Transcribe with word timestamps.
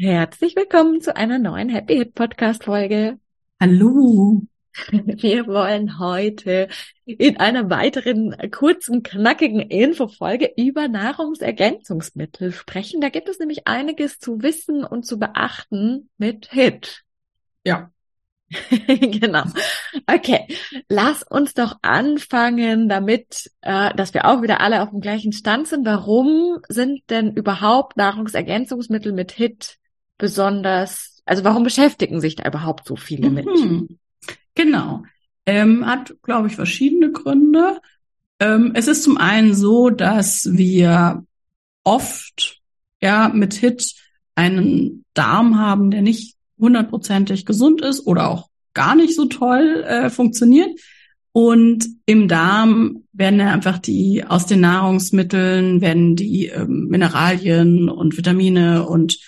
Herzlich 0.00 0.54
willkommen 0.54 1.00
zu 1.00 1.16
einer 1.16 1.40
neuen 1.40 1.68
Happy 1.70 1.96
Hit 1.96 2.14
Podcast 2.14 2.62
Folge. 2.62 3.18
Hallo. 3.58 4.42
Wir 4.92 5.48
wollen 5.48 5.98
heute 5.98 6.68
in 7.04 7.38
einer 7.38 7.68
weiteren 7.68 8.32
kurzen, 8.52 9.02
knackigen 9.02 9.58
Infofolge 9.58 10.52
über 10.56 10.86
Nahrungsergänzungsmittel 10.86 12.52
sprechen. 12.52 13.00
Da 13.00 13.08
gibt 13.08 13.28
es 13.28 13.40
nämlich 13.40 13.66
einiges 13.66 14.20
zu 14.20 14.40
wissen 14.40 14.84
und 14.84 15.04
zu 15.04 15.18
beachten 15.18 16.10
mit 16.16 16.46
Hit. 16.52 17.02
Ja. 17.64 17.90
genau. 18.86 19.46
Okay, 20.06 20.46
lass 20.88 21.24
uns 21.24 21.54
doch 21.54 21.76
anfangen 21.82 22.88
damit, 22.88 23.50
äh, 23.62 23.92
dass 23.96 24.14
wir 24.14 24.26
auch 24.26 24.42
wieder 24.42 24.60
alle 24.60 24.80
auf 24.80 24.90
dem 24.90 25.00
gleichen 25.00 25.32
Stand 25.32 25.66
sind. 25.66 25.84
Warum 25.84 26.60
sind 26.68 27.02
denn 27.10 27.32
überhaupt 27.32 27.96
Nahrungsergänzungsmittel 27.96 29.12
mit 29.12 29.32
HIT 29.32 29.76
besonders, 30.18 31.22
also 31.24 31.44
warum 31.44 31.62
beschäftigen 31.62 32.20
sich 32.20 32.36
da 32.36 32.46
überhaupt 32.46 32.86
so 32.86 32.96
viele 32.96 33.30
mit? 33.30 33.46
Mhm. 33.46 33.98
Genau. 34.54 35.04
Ähm, 35.46 35.86
hat, 35.86 36.14
glaube 36.22 36.48
ich, 36.48 36.56
verschiedene 36.56 37.10
Gründe. 37.12 37.78
Ähm, 38.40 38.72
es 38.74 38.88
ist 38.88 39.04
zum 39.04 39.16
einen 39.16 39.54
so, 39.54 39.88
dass 39.88 40.48
wir 40.52 41.24
oft 41.84 42.60
ja 43.00 43.28
mit 43.28 43.54
HIT 43.54 43.94
einen 44.34 45.04
Darm 45.14 45.58
haben, 45.58 45.90
der 45.90 46.02
nicht 46.02 46.36
hundertprozentig 46.58 47.46
gesund 47.46 47.80
ist 47.80 48.06
oder 48.06 48.28
auch 48.28 48.48
gar 48.74 48.94
nicht 48.94 49.14
so 49.14 49.24
toll 49.26 49.84
äh, 49.86 50.10
funktioniert. 50.10 50.78
Und 51.32 51.86
im 52.06 52.26
Darm 52.26 53.04
werden 53.12 53.40
einfach 53.40 53.78
die 53.78 54.24
aus 54.24 54.46
den 54.46 54.60
Nahrungsmitteln 54.60 55.80
werden 55.80 56.16
die 56.16 56.46
ähm, 56.46 56.86
Mineralien 56.88 57.88
und 57.88 58.16
Vitamine 58.16 58.86
und 58.86 59.18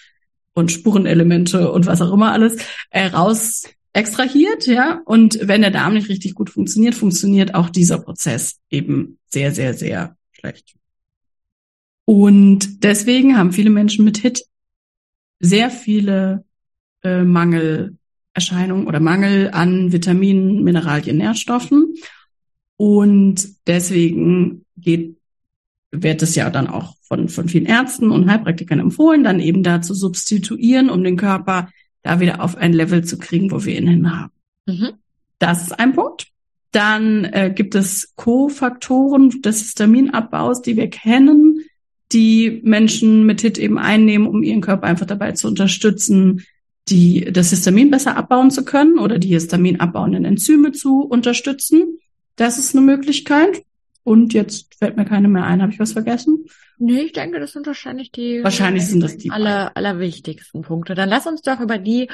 und 0.55 0.73
Spurenelemente 0.73 1.70
und 1.70 1.86
was 1.86 2.02
auch 2.02 2.13
immer 2.13 2.33
alles 2.33 2.57
äh, 2.91 3.07
raus 3.07 3.64
extrahiert, 3.92 4.67
ja. 4.67 5.01
Und 5.05 5.39
wenn 5.42 5.63
der 5.63 5.70
Darm 5.70 5.95
nicht 5.95 6.08
richtig 6.08 6.35
gut 6.35 6.51
funktioniert, 6.51 6.95
funktioniert 6.95 7.55
auch 7.55 7.70
dieser 7.70 7.98
Prozess 7.98 8.61
eben 8.70 9.19
sehr, 9.27 9.52
sehr, 9.52 9.74
sehr 9.74 10.17
schlecht. 10.33 10.77
Und 12.05 12.83
deswegen 12.83 13.36
haben 13.36 13.52
viele 13.52 13.70
Menschen 13.70 14.05
mit 14.05 14.19
HIT 14.19 14.45
sehr 15.39 15.70
viele 15.70 16.45
äh, 17.03 17.23
Mangelerscheinungen 17.23 18.86
oder 18.86 19.01
Mangel 19.01 19.51
an 19.53 19.92
Vitaminen, 19.92 20.63
Mineralien, 20.63 21.17
Nährstoffen. 21.19 21.95
Und 22.77 23.48
deswegen 23.67 24.64
geht 24.77 25.20
wird 25.92 26.23
es 26.23 26.34
ja 26.34 26.51
dann 26.51 26.68
auch 26.68 26.95
von, 27.02 27.28
von 27.28 27.48
vielen 27.48 27.67
Ärzten 27.67 28.11
und 28.11 28.30
Heilpraktikern 28.30 28.78
empfohlen, 28.78 29.24
dann 29.24 29.40
eben 29.40 29.62
da 29.62 29.83
zu 29.83 29.95
substituieren, 29.95 30.90
um 30.90 31.02
den 31.02 31.17
Körper 31.17 31.68
da 32.02 32.20
wieder 32.20 32.40
auf 32.42 32.56
ein 32.56 32.73
Level 32.73 33.05
zu 33.05 33.18
kriegen, 33.18 33.51
wo 33.51 33.64
wir 33.64 33.77
ihn 33.77 33.89
hin 33.89 34.17
haben. 34.17 34.33
Mhm. 34.67 34.92
Das 35.39 35.62
ist 35.62 35.79
ein 35.79 35.95
Punkt. 35.95 36.29
Dann 36.73 37.24
äh, 37.24 37.52
gibt 37.55 37.74
es 37.74 38.14
Kofaktoren 38.14 39.42
des 39.42 39.61
Histaminabbaus, 39.61 40.62
die 40.62 40.77
wir 40.77 40.89
kennen, 40.89 41.64
die 42.12 42.61
Menschen 42.64 43.27
mit 43.27 43.40
HIT 43.40 43.58
eben 43.58 43.79
einnehmen, 43.79 44.29
um 44.29 44.42
ihren 44.42 44.61
Körper 44.61 44.86
einfach 44.86 45.06
dabei 45.06 45.33
zu 45.33 45.48
unterstützen, 45.48 46.45
die, 46.89 47.29
das 47.33 47.50
Histamin 47.50 47.90
besser 47.90 48.17
abbauen 48.17 48.50
zu 48.50 48.64
können 48.64 48.98
oder 48.98 49.18
die 49.18 49.29
Histamin 49.29 49.80
abbauenden 49.80 50.24
Enzyme 50.24 50.73
zu 50.73 51.02
unterstützen. 51.02 51.98
Das 52.36 52.58
ist 52.58 52.74
eine 52.74 52.84
Möglichkeit. 52.84 53.64
Und 54.02 54.33
jetzt 54.33 54.74
fällt 54.77 54.96
mir 54.96 55.05
keine 55.05 55.28
mehr 55.28 55.44
ein. 55.44 55.62
Habe 55.62 55.72
ich 55.72 55.78
was 55.78 55.92
vergessen? 55.92 56.46
Nee, 56.78 57.02
ich 57.02 57.12
denke, 57.12 57.38
das 57.38 57.52
sind 57.52 57.66
wahrscheinlich 57.66 58.11
die. 58.11 58.42
Wahrscheinlich 58.42 58.86
sind 58.86 59.00
das 59.00 59.16
die 59.16 59.30
aller, 59.30 59.77
allerwichtigsten 59.77 60.62
Punkte. 60.62 60.94
Dann 60.94 61.08
lass 61.08 61.27
uns 61.27 61.42
doch 61.42 61.61
über 61.61 61.78
die 61.78 62.08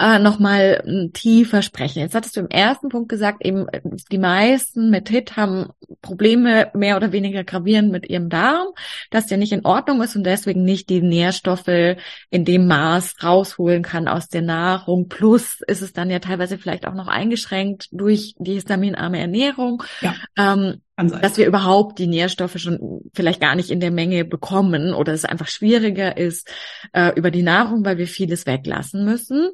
äh, 0.00 0.18
nochmal 0.18 0.82
hm, 0.82 1.12
tiefer 1.12 1.60
sprechen. 1.60 2.00
Jetzt 2.00 2.14
hattest 2.14 2.36
du 2.36 2.40
im 2.40 2.48
ersten 2.48 2.88
Punkt 2.88 3.10
gesagt, 3.10 3.44
eben 3.44 3.66
die 4.10 4.18
meisten 4.18 4.88
mit 4.88 5.10
HIT 5.10 5.36
haben 5.36 5.68
Probleme 6.00 6.70
mehr 6.72 6.96
oder 6.96 7.12
weniger 7.12 7.44
gravierend 7.44 7.92
mit 7.92 8.08
ihrem 8.08 8.30
Darm, 8.30 8.68
dass 9.10 9.26
der 9.26 9.36
nicht 9.36 9.52
in 9.52 9.66
Ordnung 9.66 10.00
ist 10.02 10.16
und 10.16 10.24
deswegen 10.24 10.64
nicht 10.64 10.88
die 10.88 11.02
Nährstoffe 11.02 11.96
in 12.30 12.44
dem 12.46 12.66
Maß 12.66 13.22
rausholen 13.22 13.82
kann 13.82 14.08
aus 14.08 14.28
der 14.28 14.40
Nahrung. 14.40 15.08
Plus 15.08 15.60
ist 15.66 15.82
es 15.82 15.92
dann 15.92 16.08
ja 16.08 16.18
teilweise 16.18 16.56
vielleicht 16.56 16.86
auch 16.86 16.94
noch 16.94 17.08
eingeschränkt 17.08 17.88
durch 17.92 18.34
die 18.38 18.54
histaminarme 18.54 19.20
Ernährung. 19.20 19.82
Ja. 20.00 20.14
Ähm, 20.38 20.80
dass 20.96 21.38
wir 21.38 21.46
überhaupt 21.46 21.98
die 21.98 22.06
Nährstoffe 22.06 22.58
schon 22.58 23.00
vielleicht 23.14 23.40
gar 23.40 23.54
nicht 23.54 23.70
in 23.70 23.80
der 23.80 23.90
Menge 23.90 24.24
bekommen 24.24 24.92
oder 24.92 25.14
es 25.14 25.24
einfach 25.24 25.48
schwieriger 25.48 26.16
ist 26.16 26.50
äh, 26.92 27.12
über 27.16 27.30
die 27.30 27.42
Nahrung, 27.42 27.84
weil 27.84 27.96
wir 27.96 28.06
vieles 28.06 28.44
weglassen 28.44 29.04
müssen. 29.04 29.50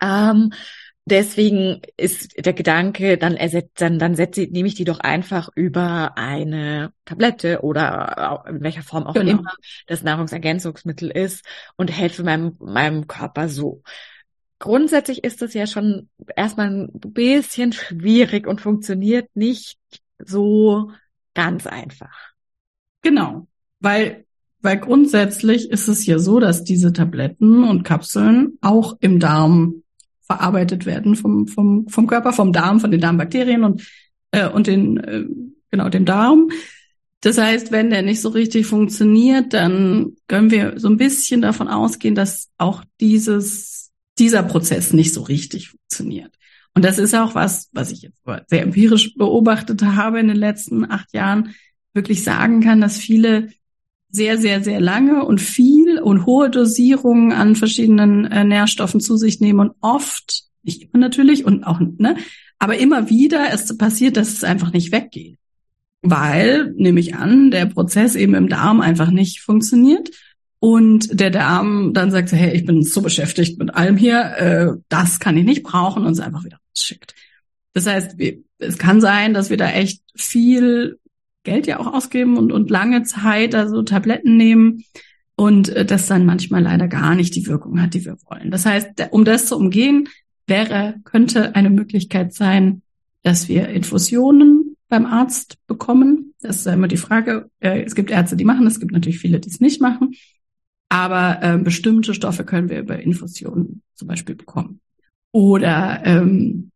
Ähm, 0.00 0.52
deswegen 1.04 1.82
ist 1.96 2.44
der 2.44 2.52
Gedanke, 2.52 3.18
dann 3.18 3.36
ersetzt, 3.36 3.80
dann, 3.80 3.98
dann 3.98 4.14
setze, 4.14 4.42
nehme 4.42 4.68
ich 4.68 4.74
die 4.74 4.84
doch 4.84 5.00
einfach 5.00 5.50
über 5.54 6.16
eine 6.16 6.92
Tablette 7.04 7.62
oder 7.62 8.44
in 8.48 8.62
welcher 8.62 8.82
Form 8.82 9.06
auch 9.06 9.14
genau. 9.14 9.38
immer 9.38 9.52
das 9.86 10.02
Nahrungsergänzungsmittel 10.02 11.10
ist 11.10 11.44
und 11.76 11.90
helfe 11.90 12.22
meinem, 12.22 12.56
meinem 12.60 13.06
Körper 13.06 13.48
so. 13.48 13.82
Grundsätzlich 14.58 15.24
ist 15.24 15.40
das 15.40 15.54
ja 15.54 15.66
schon 15.66 16.10
erstmal 16.36 16.68
ein 16.68 16.90
bisschen 16.92 17.72
schwierig 17.72 18.46
und 18.46 18.60
funktioniert 18.60 19.28
nicht 19.34 19.78
so 20.18 20.92
ganz 21.34 21.66
einfach. 21.66 22.32
Genau, 23.02 23.46
weil 23.80 24.26
weil 24.62 24.78
grundsätzlich 24.78 25.70
ist 25.70 25.88
es 25.88 26.04
ja 26.04 26.18
so, 26.18 26.38
dass 26.38 26.64
diese 26.64 26.92
Tabletten 26.92 27.64
und 27.64 27.82
Kapseln 27.82 28.58
auch 28.60 28.96
im 29.00 29.18
Darm 29.18 29.82
verarbeitet 30.30 30.86
werden 30.86 31.16
vom, 31.16 31.48
vom, 31.48 31.88
vom 31.88 32.06
Körper, 32.06 32.32
vom 32.32 32.52
Darm, 32.52 32.78
von 32.78 32.92
den 32.92 33.00
Darmbakterien 33.00 33.64
und, 33.64 33.84
äh, 34.30 34.48
und 34.48 34.68
den, 34.68 34.96
äh, 34.98 35.24
genau, 35.72 35.88
dem 35.88 36.04
Darm. 36.04 36.50
Das 37.20 37.36
heißt, 37.36 37.72
wenn 37.72 37.90
der 37.90 38.02
nicht 38.02 38.20
so 38.20 38.28
richtig 38.28 38.66
funktioniert, 38.66 39.52
dann 39.52 40.12
können 40.28 40.52
wir 40.52 40.78
so 40.78 40.88
ein 40.88 40.98
bisschen 40.98 41.42
davon 41.42 41.66
ausgehen, 41.66 42.14
dass 42.14 42.48
auch 42.58 42.84
dieses, 43.00 43.90
dieser 44.20 44.44
Prozess 44.44 44.92
nicht 44.92 45.12
so 45.12 45.22
richtig 45.22 45.70
funktioniert. 45.70 46.32
Und 46.76 46.84
das 46.84 46.98
ist 46.98 47.16
auch 47.16 47.34
was, 47.34 47.68
was 47.72 47.90
ich 47.90 48.02
jetzt 48.02 48.22
sehr 48.46 48.62
empirisch 48.62 49.16
beobachtet 49.16 49.82
habe 49.82 50.20
in 50.20 50.28
den 50.28 50.36
letzten 50.36 50.88
acht 50.88 51.12
Jahren, 51.12 51.56
wirklich 51.92 52.22
sagen 52.22 52.60
kann, 52.60 52.80
dass 52.80 52.96
viele 52.98 53.48
sehr, 54.10 54.38
sehr, 54.38 54.62
sehr 54.62 54.80
lange 54.80 55.24
und 55.24 55.40
viel 55.40 55.79
und 56.00 56.26
hohe 56.26 56.50
Dosierungen 56.50 57.32
an 57.32 57.56
verschiedenen 57.56 58.24
äh, 58.26 58.44
Nährstoffen 58.44 59.00
zu 59.00 59.16
sich 59.16 59.40
nehmen 59.40 59.60
und 59.60 59.72
oft, 59.80 60.44
nicht 60.62 60.82
immer 60.82 60.98
natürlich 60.98 61.44
und 61.44 61.64
auch, 61.64 61.80
ne, 61.80 62.16
aber 62.58 62.78
immer 62.78 63.08
wieder 63.08 63.52
es 63.52 63.76
passiert, 63.76 64.16
dass 64.16 64.28
es 64.28 64.44
einfach 64.44 64.72
nicht 64.72 64.92
weggeht. 64.92 65.38
Weil, 66.02 66.72
nehme 66.76 67.00
ich 67.00 67.14
an, 67.16 67.50
der 67.50 67.66
Prozess 67.66 68.14
eben 68.14 68.34
im 68.34 68.48
Darm 68.48 68.80
einfach 68.80 69.10
nicht 69.10 69.40
funktioniert 69.40 70.10
und 70.58 71.18
der 71.18 71.30
Darm 71.30 71.92
dann 71.94 72.10
sagt, 72.10 72.32
hey, 72.32 72.54
ich 72.54 72.64
bin 72.64 72.82
so 72.82 73.02
beschäftigt 73.02 73.58
mit 73.58 73.74
allem 73.74 73.96
hier, 73.96 74.20
äh, 74.36 74.80
das 74.88 75.20
kann 75.20 75.36
ich 75.36 75.44
nicht 75.44 75.62
brauchen 75.62 76.04
und 76.04 76.12
es 76.12 76.20
einfach 76.20 76.44
wieder 76.44 76.58
schickt. 76.74 77.14
Das 77.72 77.86
heißt, 77.86 78.16
es 78.58 78.78
kann 78.78 79.00
sein, 79.00 79.34
dass 79.34 79.50
wir 79.50 79.56
da 79.56 79.70
echt 79.70 80.02
viel 80.14 80.98
Geld 81.44 81.66
ja 81.66 81.80
auch 81.80 81.86
ausgeben 81.86 82.36
und, 82.36 82.52
und 82.52 82.70
lange 82.70 83.02
Zeit 83.04 83.54
also 83.54 83.82
Tabletten 83.82 84.36
nehmen, 84.36 84.84
und 85.40 85.70
äh, 85.70 85.86
das 85.86 86.06
dann 86.06 86.26
manchmal 86.26 86.62
leider 86.62 86.86
gar 86.86 87.14
nicht 87.14 87.34
die 87.34 87.46
Wirkung 87.46 87.80
hat, 87.80 87.94
die 87.94 88.04
wir 88.04 88.18
wollen. 88.28 88.50
Das 88.50 88.66
heißt, 88.66 89.08
um 89.10 89.24
das 89.24 89.46
zu 89.46 89.56
umgehen, 89.56 90.06
wäre, 90.46 90.96
könnte 91.04 91.54
eine 91.54 91.70
Möglichkeit 91.70 92.34
sein, 92.34 92.82
dass 93.22 93.48
wir 93.48 93.70
Infusionen 93.70 94.76
beim 94.90 95.06
Arzt 95.06 95.56
bekommen. 95.66 96.34
Das 96.42 96.56
ist 96.56 96.66
immer 96.66 96.88
die 96.88 96.98
Frage. 96.98 97.50
Äh, 97.58 97.84
es 97.84 97.94
gibt 97.94 98.10
Ärzte, 98.10 98.36
die 98.36 98.44
machen 98.44 98.66
es 98.66 98.80
gibt 98.80 98.92
natürlich 98.92 99.18
viele, 99.18 99.40
die 99.40 99.48
es 99.48 99.60
nicht 99.60 99.80
machen. 99.80 100.12
Aber 100.90 101.38
äh, 101.42 101.56
bestimmte 101.56 102.12
Stoffe 102.12 102.44
können 102.44 102.68
wir 102.68 102.80
über 102.80 103.00
Infusionen 103.00 103.80
zum 103.94 104.08
Beispiel 104.08 104.34
bekommen. 104.34 104.80
Oder 105.32 106.02
ähm, 106.04 106.70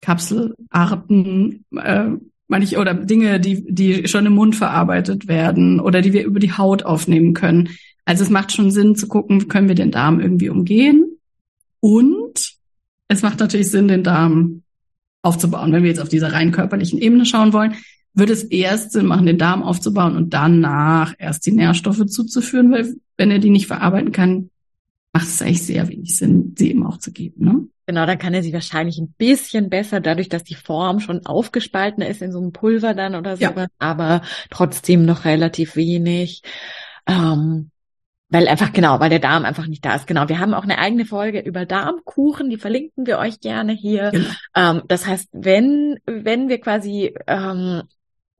Kapselarten, 0.00 1.64
äh, 1.76 2.10
manche 2.48 2.78
oder 2.78 2.94
Dinge, 2.94 3.40
die, 3.40 3.64
die 3.72 4.08
schon 4.08 4.26
im 4.26 4.34
Mund 4.34 4.56
verarbeitet 4.56 5.28
werden 5.28 5.80
oder 5.80 6.02
die 6.02 6.12
wir 6.12 6.24
über 6.24 6.40
die 6.40 6.52
Haut 6.52 6.84
aufnehmen 6.84 7.34
können. 7.34 7.70
Also 8.04 8.22
es 8.22 8.30
macht 8.30 8.52
schon 8.52 8.70
Sinn 8.70 8.96
zu 8.96 9.08
gucken, 9.08 9.48
können 9.48 9.68
wir 9.68 9.74
den 9.74 9.90
Darm 9.90 10.20
irgendwie 10.20 10.50
umgehen? 10.50 11.18
Und 11.80 12.54
es 13.08 13.22
macht 13.22 13.40
natürlich 13.40 13.70
Sinn, 13.70 13.88
den 13.88 14.02
Darm 14.02 14.62
aufzubauen. 15.22 15.72
Wenn 15.72 15.82
wir 15.82 15.90
jetzt 15.90 16.00
auf 16.00 16.08
dieser 16.08 16.32
rein 16.32 16.52
körperlichen 16.52 16.98
Ebene 16.98 17.24
schauen 17.24 17.52
wollen, 17.52 17.74
würde 18.14 18.32
es 18.32 18.44
erst 18.44 18.92
Sinn 18.92 19.06
machen, 19.06 19.26
den 19.26 19.38
Darm 19.38 19.62
aufzubauen 19.62 20.16
und 20.16 20.32
danach 20.32 21.14
erst 21.18 21.46
die 21.46 21.52
Nährstoffe 21.52 22.06
zuzuführen, 22.06 22.70
weil 22.70 22.94
wenn 23.16 23.30
er 23.30 23.38
die 23.38 23.50
nicht 23.50 23.66
verarbeiten 23.66 24.12
kann, 24.12 24.50
macht 25.12 25.26
es 25.26 25.42
eigentlich 25.42 25.62
sehr 25.62 25.88
wenig 25.88 26.16
Sinn, 26.16 26.54
sie 26.56 26.70
eben 26.70 26.84
auch 26.84 26.98
zu 26.98 27.12
geben. 27.12 27.44
Ne? 27.44 27.68
Genau, 27.86 28.06
dann 28.06 28.18
kann 28.18 28.34
er 28.34 28.42
sie 28.42 28.52
wahrscheinlich 28.52 28.98
ein 28.98 29.12
bisschen 29.18 29.68
besser, 29.68 30.00
dadurch, 30.00 30.28
dass 30.28 30.42
die 30.42 30.54
Form 30.54 31.00
schon 31.00 31.26
aufgespalten 31.26 32.02
ist 32.02 32.22
in 32.22 32.32
so 32.32 32.38
einem 32.38 32.52
Pulver 32.52 32.94
dann 32.94 33.14
oder 33.14 33.36
so, 33.36 33.42
ja. 33.42 33.66
aber 33.78 34.22
trotzdem 34.50 35.04
noch 35.04 35.24
relativ 35.24 35.76
wenig. 35.76 36.42
Ähm, 37.06 37.70
weil 38.30 38.48
einfach, 38.48 38.72
genau, 38.72 38.98
weil 39.00 39.10
der 39.10 39.20
Darm 39.20 39.44
einfach 39.44 39.66
nicht 39.66 39.84
da 39.84 39.94
ist. 39.94 40.06
Genau, 40.06 40.28
wir 40.28 40.40
haben 40.40 40.54
auch 40.54 40.64
eine 40.64 40.78
eigene 40.78 41.04
Folge 41.04 41.40
über 41.40 41.66
Darmkuchen, 41.66 42.50
die 42.50 42.56
verlinken 42.56 43.06
wir 43.06 43.18
euch 43.18 43.38
gerne 43.40 43.72
hier. 43.72 44.10
Genau. 44.10 44.28
Ähm, 44.56 44.82
das 44.88 45.06
heißt, 45.06 45.28
wenn, 45.32 45.98
wenn 46.06 46.48
wir 46.48 46.60
quasi 46.60 47.14
ähm, 47.26 47.82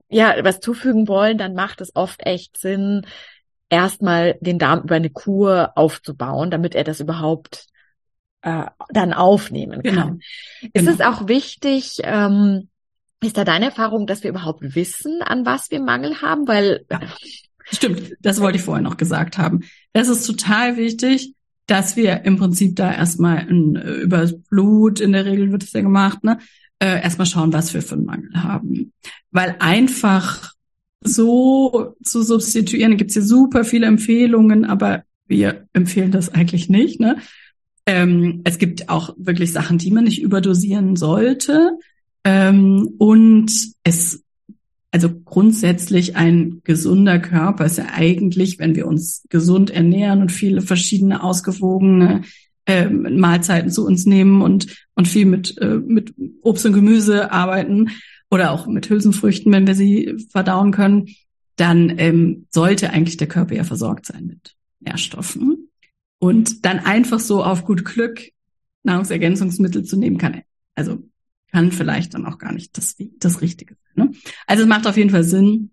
ja 0.09 0.35
was 0.43 0.59
zufügen 0.59 1.07
wollen, 1.07 1.37
dann 1.37 1.53
macht 1.53 1.81
es 1.81 1.95
oft 1.95 2.25
echt 2.25 2.57
Sinn, 2.57 3.05
erstmal 3.69 4.37
den 4.41 4.59
Darm 4.59 4.81
über 4.81 4.95
eine 4.95 5.11
Kur 5.11 5.71
aufzubauen, 5.75 6.51
damit 6.51 6.75
er 6.75 6.83
das 6.83 6.99
überhaupt 6.99 7.67
äh, 8.45 8.65
dann 8.89 9.11
aufnehmen 9.11 9.81
kann. 9.81 9.93
Genau. 9.95 10.17
Ist 10.61 10.85
genau. 10.85 10.91
es 10.91 11.01
auch 11.01 11.27
wichtig, 11.27 11.97
ähm, 12.03 12.69
ist 13.21 13.37
da 13.37 13.43
deine 13.43 13.65
Erfahrung, 13.65 14.05
dass 14.05 14.23
wir 14.23 14.29
überhaupt 14.29 14.75
wissen, 14.75 15.21
an 15.23 15.45
was 15.47 15.71
wir 15.71 15.81
Mangel 15.81 16.21
haben? 16.21 16.47
Weil 16.47 16.85
ja, 16.91 17.01
stimmt, 17.71 18.13
das 18.21 18.39
wollte 18.39 18.59
ich 18.59 18.63
vorher 18.63 18.83
noch 18.83 18.97
gesagt 18.97 19.39
haben. 19.39 19.61
Es 19.93 20.09
ist 20.09 20.27
total 20.27 20.77
wichtig, 20.77 21.33
dass 21.65 21.95
wir 21.95 22.23
im 22.25 22.37
Prinzip 22.37 22.75
da 22.75 22.93
erstmal 22.93 23.39
ein, 23.39 23.75
äh, 23.77 23.93
über 23.93 24.17
das 24.17 24.39
Blut, 24.39 24.99
in 24.99 25.13
der 25.13 25.25
Regel 25.25 25.51
wird 25.51 25.63
es 25.63 25.73
ja 25.73 25.81
gemacht, 25.81 26.23
ne, 26.23 26.37
äh, 26.77 27.01
erstmal 27.01 27.25
schauen, 27.25 27.51
was 27.51 27.73
wir 27.73 27.81
für 27.81 27.95
einen 27.95 28.05
Mangel 28.05 28.31
haben. 28.35 28.93
Weil 29.31 29.55
einfach 29.57 30.53
so 31.01 31.95
zu 32.03 32.21
substituieren, 32.21 32.97
gibt 32.97 33.09
es 33.09 33.15
hier 33.15 33.23
super 33.23 33.63
viele 33.63 33.87
Empfehlungen, 33.87 34.65
aber 34.65 35.03
wir 35.25 35.67
empfehlen 35.73 36.11
das 36.11 36.29
eigentlich 36.29 36.69
nicht. 36.69 36.99
Ne? 36.99 37.17
Ähm, 37.85 38.41
es 38.43 38.57
gibt 38.57 38.89
auch 38.89 39.13
wirklich 39.17 39.51
Sachen, 39.51 39.77
die 39.77 39.91
man 39.91 40.05
nicht 40.05 40.21
überdosieren 40.21 40.95
sollte. 40.95 41.77
Ähm, 42.23 42.95
und 42.97 43.51
es, 43.83 44.23
also 44.91 45.09
grundsätzlich 45.23 46.15
ein 46.15 46.61
gesunder 46.63 47.19
Körper 47.19 47.65
ist 47.65 47.77
ja 47.77 47.87
eigentlich, 47.93 48.57
wenn 48.59 48.75
wir 48.75 48.87
uns 48.87 49.25
gesund 49.29 49.69
ernähren 49.69 50.21
und 50.21 50.31
viele 50.31 50.61
verschiedene 50.61 51.23
ausgewogene 51.23 52.21
ähm, 52.65 53.19
Mahlzeiten 53.19 53.69
zu 53.69 53.85
uns 53.85 54.05
nehmen 54.07 54.41
und, 54.41 54.75
und 54.95 55.07
viel 55.07 55.25
mit, 55.25 55.55
äh, 55.61 55.75
mit 55.75 56.15
Obst 56.41 56.65
und 56.65 56.73
Gemüse 56.73 57.31
arbeiten 57.31 57.91
oder 58.31 58.51
auch 58.51 58.65
mit 58.65 58.89
Hülsenfrüchten, 58.89 59.51
wenn 59.51 59.67
wir 59.67 59.75
sie 59.75 60.15
verdauen 60.31 60.71
können, 60.71 61.09
dann 61.57 61.93
ähm, 61.97 62.47
sollte 62.49 62.89
eigentlich 62.89 63.17
der 63.17 63.27
Körper 63.27 63.55
ja 63.55 63.63
versorgt 63.63 64.07
sein 64.07 64.25
mit 64.25 64.55
Nährstoffen. 64.79 65.64
Und 66.25 66.65
dann 66.65 66.79
einfach 66.79 67.19
so 67.19 67.43
auf 67.43 67.65
gut 67.65 67.85
Glück 67.85 68.31
Nahrungsergänzungsmittel 68.81 69.83
zu 69.83 69.95
nehmen 69.95 70.17
kann. 70.17 70.41
Also 70.73 71.03
kann 71.51 71.71
vielleicht 71.71 72.15
dann 72.15 72.25
auch 72.25 72.39
gar 72.39 72.51
nicht 72.51 72.75
das, 72.79 72.95
das 73.19 73.41
Richtige 73.41 73.75
sein. 73.75 74.07
Ne? 74.07 74.13
Also 74.47 74.63
es 74.63 74.69
macht 74.69 74.87
auf 74.87 74.97
jeden 74.97 75.11
Fall 75.11 75.23
Sinn 75.23 75.69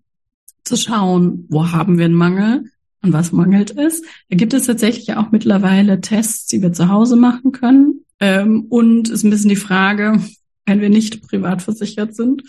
zu 0.63 0.77
schauen, 0.77 1.45
wo 1.49 1.71
haben 1.71 1.97
wir 1.97 2.05
einen 2.05 2.13
Mangel 2.13 2.69
und 3.01 3.13
was 3.13 3.31
mangelt 3.31 3.75
es. 3.75 4.03
Da 4.29 4.37
gibt 4.37 4.53
es 4.53 4.67
tatsächlich 4.67 5.15
auch 5.15 5.31
mittlerweile 5.31 6.01
Tests, 6.01 6.45
die 6.45 6.61
wir 6.61 6.71
zu 6.71 6.87
Hause 6.87 7.15
machen 7.15 7.51
können. 7.51 8.05
Ähm, 8.19 8.67
und 8.69 9.09
ist 9.09 9.23
ein 9.23 9.31
bisschen 9.31 9.49
die 9.49 9.55
Frage, 9.55 10.21
wenn 10.67 10.81
wir 10.81 10.89
nicht 10.89 11.27
privat 11.27 11.63
versichert 11.63 12.15
sind, 12.15 12.43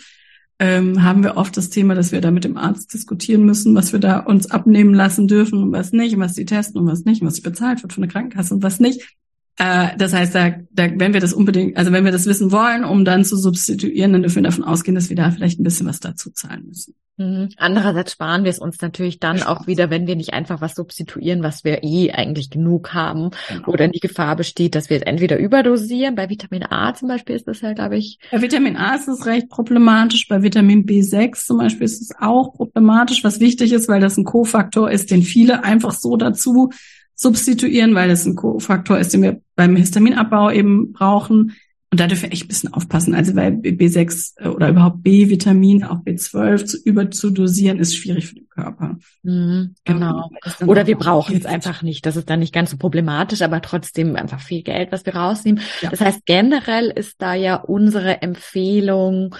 ähm, 0.59 1.03
haben 1.03 1.23
wir 1.23 1.37
oft 1.37 1.57
das 1.57 1.69
Thema, 1.69 1.95
dass 1.95 2.11
wir 2.11 2.21
da 2.21 2.31
mit 2.31 2.43
dem 2.43 2.57
Arzt 2.57 2.93
diskutieren 2.93 3.45
müssen, 3.45 3.75
was 3.75 3.91
wir 3.91 3.99
da 3.99 4.19
uns 4.19 4.49
abnehmen 4.49 4.93
lassen 4.93 5.27
dürfen 5.27 5.61
und 5.61 5.71
was 5.71 5.91
nicht, 5.91 6.15
und 6.15 6.21
was 6.21 6.33
die 6.33 6.45
testen 6.45 6.81
und 6.81 6.87
was 6.87 7.03
nicht, 7.03 7.21
und 7.21 7.27
was 7.27 7.41
bezahlt 7.41 7.83
wird 7.83 7.93
von 7.93 8.01
der 8.01 8.11
Krankenkasse 8.11 8.53
und 8.53 8.63
was 8.63 8.79
nicht. 8.79 9.15
Äh, 9.57 9.97
das 9.97 10.13
heißt, 10.13 10.33
da, 10.33 10.55
da, 10.71 10.89
wenn 10.97 11.13
wir 11.13 11.19
das 11.19 11.33
unbedingt, 11.33 11.77
also 11.77 11.91
wenn 11.91 12.05
wir 12.05 12.11
das 12.11 12.25
wissen 12.25 12.51
wollen, 12.51 12.83
um 12.85 13.05
dann 13.05 13.25
zu 13.25 13.35
substituieren, 13.37 14.13
dann 14.13 14.21
dürfen 14.21 14.37
wir 14.37 14.43
davon 14.43 14.63
ausgehen, 14.63 14.95
dass 14.95 15.09
wir 15.09 15.15
da 15.15 15.31
vielleicht 15.31 15.59
ein 15.59 15.63
bisschen 15.63 15.87
was 15.87 15.99
dazu 15.99 16.31
zahlen 16.31 16.65
müssen. 16.67 16.95
Mhm. 17.17 17.49
Andererseits 17.57 18.11
sparen 18.11 18.43
wir 18.43 18.51
es 18.51 18.59
uns 18.59 18.81
natürlich 18.81 19.19
dann 19.19 19.41
auch 19.41 19.67
wieder, 19.67 19.89
wenn 19.89 20.05
wir 20.05 20.17
nicht 20.17 20.33
einfach 20.33 20.59
was 20.59 20.75
substituieren, 20.75 21.43
was 21.43 21.63
wir 21.63 21.83
eh 21.83 22.11
eigentlich 22.11 22.49
genug 22.49 22.93
haben 22.93 23.31
genau. 23.47 23.67
oder 23.67 23.87
die 23.87 24.01
Gefahr 24.01 24.35
besteht, 24.35 24.75
dass 24.75 24.89
wir 24.89 24.97
es 24.97 25.03
entweder 25.03 25.37
überdosieren. 25.37 26.15
Bei 26.15 26.29
Vitamin 26.29 26.63
A 26.69 26.93
zum 26.93 27.07
Beispiel 27.07 27.35
ist 27.35 27.47
das 27.47 27.61
ja, 27.61 27.73
glaube 27.73 27.97
ich. 27.97 28.19
Bei 28.31 28.41
Vitamin 28.41 28.75
A 28.75 28.95
ist 28.95 29.07
es 29.07 29.25
recht 29.25 29.49
problematisch. 29.49 30.27
Bei 30.27 30.43
Vitamin 30.43 30.85
B6 30.85 31.45
zum 31.45 31.59
Beispiel 31.59 31.85
ist 31.85 32.01
es 32.01 32.11
auch 32.19 32.53
problematisch, 32.53 33.23
was 33.23 33.39
wichtig 33.39 33.71
ist, 33.71 33.87
weil 33.87 34.01
das 34.01 34.17
ein 34.17 34.25
Kofaktor 34.25 34.91
ist, 34.91 35.09
den 35.09 35.21
viele 35.21 35.63
einfach 35.63 35.91
so 35.91 36.17
dazu 36.17 36.71
substituieren, 37.15 37.95
weil 37.95 38.11
es 38.11 38.25
ein 38.25 38.35
Kofaktor 38.35 38.99
ist, 38.99 39.13
den 39.13 39.21
wir 39.21 39.41
beim 39.55 39.77
Histaminabbau 39.77 40.51
eben 40.51 40.91
brauchen. 40.91 41.55
Und 41.95 42.01
da 42.01 42.07
dürfen 42.07 42.23
wir 42.23 42.33
echt 42.33 42.43
ein 42.43 42.49
bisschen 42.49 42.73
aufpassen. 42.73 43.15
Also 43.15 43.37
weil 43.37 43.51
B6 43.51 44.33
äh, 44.35 44.49
oder 44.49 44.67
überhaupt 44.67 45.01
B-Vitamin, 45.01 45.85
auch 45.85 45.99
B12 45.99 46.65
zu 46.65 46.77
überzudosieren, 46.83 47.79
ist 47.79 47.95
schwierig 47.95 48.27
für 48.27 48.35
den 48.35 48.49
Körper. 48.49 48.97
Mhm, 49.23 49.75
genau. 49.85 50.29
Oder 50.67 50.87
wir 50.87 50.97
brauchen 50.97 51.37
es 51.37 51.45
einfach 51.45 51.83
nicht. 51.83 52.05
Das 52.05 52.17
ist 52.17 52.29
dann 52.29 52.41
nicht 52.41 52.53
ganz 52.53 52.71
so 52.71 52.75
problematisch, 52.75 53.41
aber 53.41 53.61
trotzdem 53.61 54.17
einfach 54.17 54.41
viel 54.41 54.61
Geld, 54.61 54.91
was 54.91 55.05
wir 55.05 55.15
rausnehmen. 55.15 55.61
Ja. 55.79 55.89
Das 55.89 56.01
heißt, 56.01 56.25
generell 56.25 56.91
ist 56.93 57.21
da 57.21 57.33
ja 57.33 57.55
unsere 57.55 58.21
Empfehlung, 58.21 59.33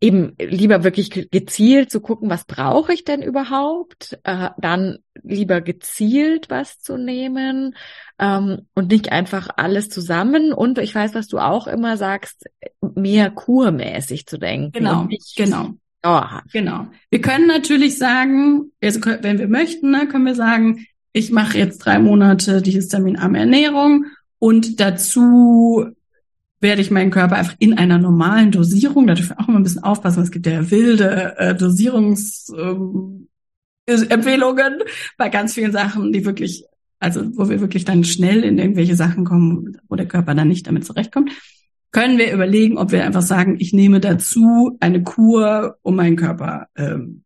eben 0.00 0.34
lieber 0.38 0.84
wirklich 0.84 1.30
gezielt 1.30 1.90
zu 1.90 2.00
gucken, 2.00 2.28
was 2.28 2.44
brauche 2.44 2.92
ich 2.92 3.04
denn 3.04 3.22
überhaupt, 3.22 4.18
äh, 4.24 4.50
dann 4.58 4.98
lieber 5.22 5.62
gezielt 5.62 6.50
was 6.50 6.80
zu 6.80 6.98
nehmen 6.98 7.74
ähm, 8.18 8.66
und 8.74 8.90
nicht 8.90 9.10
einfach 9.10 9.48
alles 9.56 9.88
zusammen. 9.88 10.52
Und 10.52 10.78
ich 10.78 10.94
weiß, 10.94 11.14
was 11.14 11.28
du 11.28 11.38
auch 11.38 11.66
immer 11.66 11.96
sagst, 11.96 12.44
mehr 12.80 13.30
kurmäßig 13.30 14.26
zu 14.26 14.38
denken. 14.38 14.72
Genau, 14.72 15.08
genau. 15.34 15.70
Dauerhaft. 16.02 16.52
Genau. 16.52 16.88
Wir 17.10 17.20
können 17.20 17.46
natürlich 17.46 17.96
sagen, 17.96 18.72
also 18.82 19.00
wenn 19.22 19.38
wir 19.38 19.48
möchten, 19.48 19.90
ne, 19.90 20.06
können 20.06 20.26
wir 20.26 20.34
sagen, 20.34 20.86
ich 21.12 21.30
mache 21.30 21.56
jetzt 21.56 21.78
drei 21.78 21.98
Monate 21.98 22.60
die 22.60 22.72
histaminarme 22.72 23.38
Ernährung 23.38 24.04
und 24.38 24.78
dazu 24.78 25.86
werde 26.60 26.80
ich 26.80 26.90
meinen 26.90 27.10
Körper 27.10 27.36
einfach 27.36 27.56
in 27.58 27.76
einer 27.76 27.98
normalen 27.98 28.50
Dosierung, 28.50 29.06
da 29.06 29.14
dürfen 29.14 29.30
wir 29.30 29.40
auch 29.40 29.48
immer 29.48 29.58
ein 29.58 29.62
bisschen 29.62 29.84
aufpassen, 29.84 30.22
es 30.22 30.30
gibt 30.30 30.46
ja 30.46 30.70
wilde 30.70 31.34
äh, 31.38 31.54
Dosierungsempfehlungen 31.54 33.24
ähm, 33.86 34.86
bei 35.18 35.28
ganz 35.28 35.54
vielen 35.54 35.72
Sachen, 35.72 36.12
die 36.12 36.24
wirklich, 36.24 36.64
also 36.98 37.22
wo 37.36 37.48
wir 37.48 37.60
wirklich 37.60 37.84
dann 37.84 38.04
schnell 38.04 38.42
in 38.42 38.58
irgendwelche 38.58 38.96
Sachen 38.96 39.24
kommen, 39.24 39.78
wo 39.88 39.96
der 39.96 40.08
Körper 40.08 40.34
dann 40.34 40.48
nicht 40.48 40.66
damit 40.66 40.84
zurechtkommt, 40.84 41.30
können 41.92 42.18
wir 42.18 42.32
überlegen, 42.32 42.78
ob 42.78 42.92
wir 42.92 43.04
einfach 43.04 43.22
sagen, 43.22 43.56
ich 43.58 43.72
nehme 43.72 44.00
dazu 44.00 44.76
eine 44.80 45.02
Kur, 45.02 45.76
um 45.82 45.96
meinen 45.96 46.16
Körper 46.16 46.68
ähm, 46.76 47.22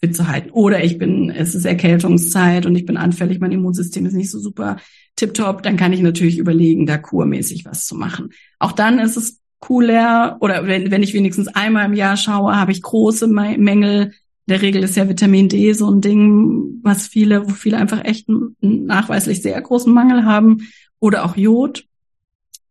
fit 0.00 0.16
zu 0.16 0.28
halten. 0.28 0.50
Oder 0.50 0.84
ich 0.84 0.98
bin, 0.98 1.30
es 1.30 1.54
ist 1.54 1.64
Erkältungszeit 1.64 2.66
und 2.66 2.74
ich 2.74 2.84
bin 2.84 2.96
anfällig, 2.96 3.38
mein 3.38 3.52
Immunsystem 3.52 4.04
ist 4.04 4.14
nicht 4.14 4.30
so 4.30 4.38
super 4.38 4.76
tipptopp, 5.22 5.62
dann 5.62 5.76
kann 5.76 5.92
ich 5.92 6.00
natürlich 6.00 6.38
überlegen, 6.38 6.86
da 6.86 6.98
kurmäßig 6.98 7.64
was 7.64 7.86
zu 7.86 7.94
machen. 7.94 8.30
Auch 8.58 8.72
dann 8.72 8.98
ist 8.98 9.16
es 9.16 9.38
cooler, 9.60 10.36
oder 10.40 10.66
wenn, 10.66 10.90
wenn 10.90 11.04
ich 11.04 11.14
wenigstens 11.14 11.46
einmal 11.48 11.86
im 11.86 11.94
Jahr 11.94 12.16
schaue, 12.16 12.56
habe 12.56 12.72
ich 12.72 12.82
große 12.82 13.28
Mängel. 13.28 14.12
In 14.46 14.50
der 14.50 14.62
Regel 14.62 14.82
ist 14.82 14.96
ja 14.96 15.08
Vitamin 15.08 15.48
D 15.48 15.72
so 15.72 15.88
ein 15.88 16.00
Ding, 16.00 16.80
was 16.82 17.06
viele, 17.06 17.46
wo 17.48 17.50
viele 17.50 17.76
einfach 17.76 18.04
echt 18.04 18.28
einen 18.28 18.56
nachweislich 18.60 19.40
sehr 19.40 19.60
großen 19.60 19.94
Mangel 19.94 20.24
haben. 20.24 20.68
Oder 20.98 21.24
auch 21.24 21.36
Jod. 21.36 21.84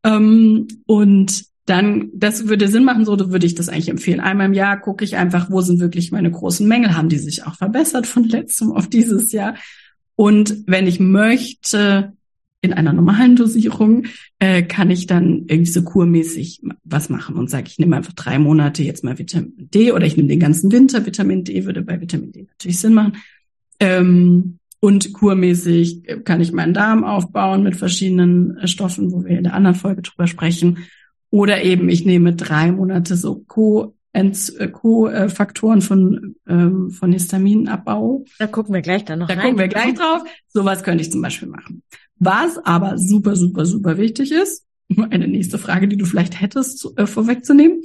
Ähm, 0.03 0.67
und 0.85 1.45
dann, 1.65 2.09
das 2.13 2.47
würde 2.47 2.67
Sinn 2.67 2.83
machen, 2.83 3.05
so 3.05 3.17
würde 3.31 3.45
ich 3.45 3.55
das 3.55 3.69
eigentlich 3.69 3.89
empfehlen. 3.89 4.19
Einmal 4.19 4.47
im 4.47 4.53
Jahr 4.53 4.79
gucke 4.79 5.05
ich 5.05 5.15
einfach, 5.15 5.49
wo 5.49 5.61
sind 5.61 5.79
wirklich 5.79 6.11
meine 6.11 6.31
großen 6.31 6.67
Mängel, 6.67 6.97
haben 6.97 7.07
die 7.07 7.19
sich 7.19 7.45
auch 7.45 7.55
verbessert 7.55 8.07
von 8.07 8.25
letztem 8.25 8.73
auf 8.73 8.87
dieses 8.89 9.31
Jahr 9.31 9.55
Und 10.15 10.63
wenn 10.67 10.87
ich 10.87 10.99
möchte, 10.99 12.13
in 12.61 12.73
einer 12.73 12.93
normalen 12.93 13.35
Dosierung, 13.35 14.05
äh, 14.39 14.61
kann 14.61 14.91
ich 14.91 15.07
dann 15.07 15.45
irgendwie 15.47 15.71
so 15.71 15.81
kurmäßig 15.83 16.61
was 16.83 17.09
machen 17.09 17.35
und 17.35 17.49
sage, 17.49 17.65
ich 17.67 17.79
nehme 17.79 17.95
einfach 17.95 18.13
drei 18.13 18.37
Monate 18.37 18.83
jetzt 18.83 19.03
mal 19.03 19.17
Vitamin 19.17 19.53
D 19.57 19.91
oder 19.91 20.05
ich 20.05 20.15
nehme 20.15 20.29
den 20.29 20.39
ganzen 20.39 20.71
Winter 20.71 21.05
Vitamin 21.05 21.43
D, 21.43 21.65
würde 21.65 21.81
bei 21.81 21.99
Vitamin 21.99 22.31
D 22.31 22.43
natürlich 22.43 22.79
Sinn 22.79 22.93
machen. 22.93 23.17
Ähm, 23.79 24.59
und 24.79 25.13
kurmäßig 25.13 26.03
kann 26.23 26.41
ich 26.41 26.51
meinen 26.51 26.73
Darm 26.73 27.03
aufbauen 27.03 27.63
mit 27.63 27.75
verschiedenen 27.75 28.57
äh, 28.57 28.67
Stoffen, 28.67 29.11
wo 29.11 29.23
wir 29.23 29.37
in 29.37 29.43
der 29.43 29.53
anderen 29.53 29.75
Folge 29.75 30.01
drüber 30.03 30.27
sprechen. 30.27 30.79
Oder 31.29 31.63
eben 31.63 31.89
ich 31.89 32.05
nehme 32.05 32.35
drei 32.35 32.71
Monate 32.71 33.15
so 33.15 33.43
Co 33.47 33.95
äh, 34.13 34.67
Co-Faktoren 34.67 35.81
von, 35.81 36.35
ähm, 36.47 36.91
von 36.91 37.11
Histaminabbau. 37.13 38.25
Da 38.39 38.47
gucken 38.47 38.73
wir 38.73 38.81
gleich 38.81 39.05
dann 39.05 39.19
noch 39.19 39.27
da 39.27 39.35
rein. 39.35 39.39
Da 39.39 39.47
gucken 39.47 39.59
wir 39.59 39.67
gleich 39.67 39.93
drauf. 39.93 40.23
Sowas 40.47 40.83
könnte 40.83 41.01
ich 41.01 41.11
zum 41.11 41.21
Beispiel 41.21 41.47
machen. 41.47 41.81
Was 42.23 42.63
aber 42.63 42.99
super, 42.99 43.35
super, 43.35 43.65
super 43.65 43.97
wichtig 43.97 44.31
ist, 44.31 44.67
eine 45.09 45.27
nächste 45.27 45.57
Frage, 45.57 45.87
die 45.87 45.97
du 45.97 46.05
vielleicht 46.05 46.39
hättest, 46.39 46.87
äh, 46.95 47.07
vorwegzunehmen. 47.07 47.81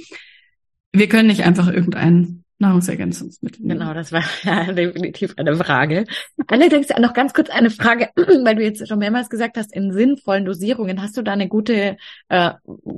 Wir 0.93 1.09
können 1.09 1.27
nicht 1.27 1.43
einfach 1.43 1.67
irgendein 1.67 2.43
Nahrungsergänzungsmittel. 2.59 3.67
Genau, 3.67 3.95
das 3.95 4.11
war 4.11 4.23
ja 4.43 4.71
definitiv 4.71 5.33
eine 5.37 5.55
Frage. 5.55 6.05
Allerdings 6.45 6.89
noch 6.99 7.15
ganz 7.15 7.33
kurz 7.33 7.49
eine 7.49 7.71
Frage, 7.71 8.09
weil 8.15 8.55
du 8.55 8.61
jetzt 8.61 8.87
schon 8.87 8.99
mehrmals 8.99 9.31
gesagt 9.31 9.57
hast, 9.57 9.75
in 9.75 9.91
sinnvollen 9.91 10.45
Dosierungen. 10.45 11.01
Hast 11.01 11.17
du 11.17 11.23
da 11.23 11.33
eine 11.33 11.47
gute 11.47 11.97
äh, 12.29 12.51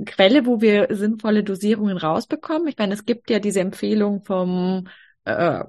Quelle, 0.04 0.44
wo 0.44 0.60
wir 0.60 0.88
sinnvolle 0.90 1.42
Dosierungen 1.42 1.96
rausbekommen? 1.96 2.68
Ich 2.68 2.76
meine, 2.76 2.92
es 2.92 3.06
gibt 3.06 3.30
ja 3.30 3.38
diese 3.38 3.60
Empfehlung 3.60 4.22
vom 4.24 4.88
äh, 5.24 5.64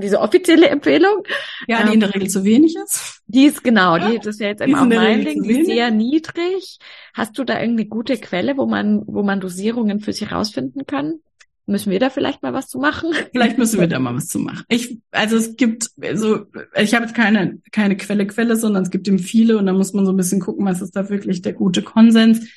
diese 0.00 0.20
offizielle 0.20 0.68
Empfehlung. 0.68 1.22
Ja, 1.68 1.82
die 1.82 1.88
ähm, 1.88 1.94
in 1.94 2.00
der 2.00 2.14
Regel 2.14 2.28
zu 2.28 2.44
wenig 2.44 2.76
ist. 2.76 3.22
Die 3.26 3.44
ist 3.44 3.62
genau, 3.62 3.98
die 3.98 4.16
das 4.18 4.26
ist 4.26 4.40
ja 4.40 4.48
jetzt 4.48 4.62
immer 4.62 4.82
auch 4.82 4.86
mein 4.86 5.24
Ding, 5.24 5.42
die 5.42 5.60
ist 5.60 5.66
sehr 5.66 5.90
niedrig. 5.90 6.78
Hast 7.14 7.38
du 7.38 7.44
da 7.44 7.60
irgendwie 7.60 7.86
gute 7.86 8.16
Quelle, 8.16 8.56
wo 8.56 8.66
man, 8.66 9.02
wo 9.06 9.22
man 9.22 9.40
Dosierungen 9.40 10.00
für 10.00 10.12
sich 10.12 10.30
rausfinden 10.30 10.86
kann? 10.86 11.20
Müssen 11.66 11.92
wir 11.92 12.00
da 12.00 12.10
vielleicht 12.10 12.42
mal 12.42 12.52
was 12.52 12.66
zu 12.66 12.80
machen? 12.80 13.12
Vielleicht 13.32 13.56
müssen 13.56 13.78
wir 13.78 13.86
da 13.86 14.00
mal 14.00 14.16
was 14.16 14.26
zu 14.26 14.40
machen. 14.40 14.64
Ich, 14.68 14.98
also 15.12 15.36
es 15.36 15.54
gibt, 15.54 15.90
also 16.00 16.46
ich 16.74 16.94
habe 16.94 17.04
jetzt 17.04 17.14
keine, 17.14 17.60
keine 17.70 17.96
Quelle, 17.96 18.26
Quelle, 18.26 18.56
sondern 18.56 18.82
es 18.82 18.90
gibt 18.90 19.06
eben 19.06 19.20
viele 19.20 19.56
und 19.56 19.66
da 19.66 19.72
muss 19.72 19.92
man 19.92 20.04
so 20.04 20.12
ein 20.12 20.16
bisschen 20.16 20.40
gucken, 20.40 20.66
was 20.66 20.82
ist 20.82 20.96
da 20.96 21.08
wirklich 21.08 21.42
der 21.42 21.52
gute 21.52 21.82
Konsens. 21.82 22.48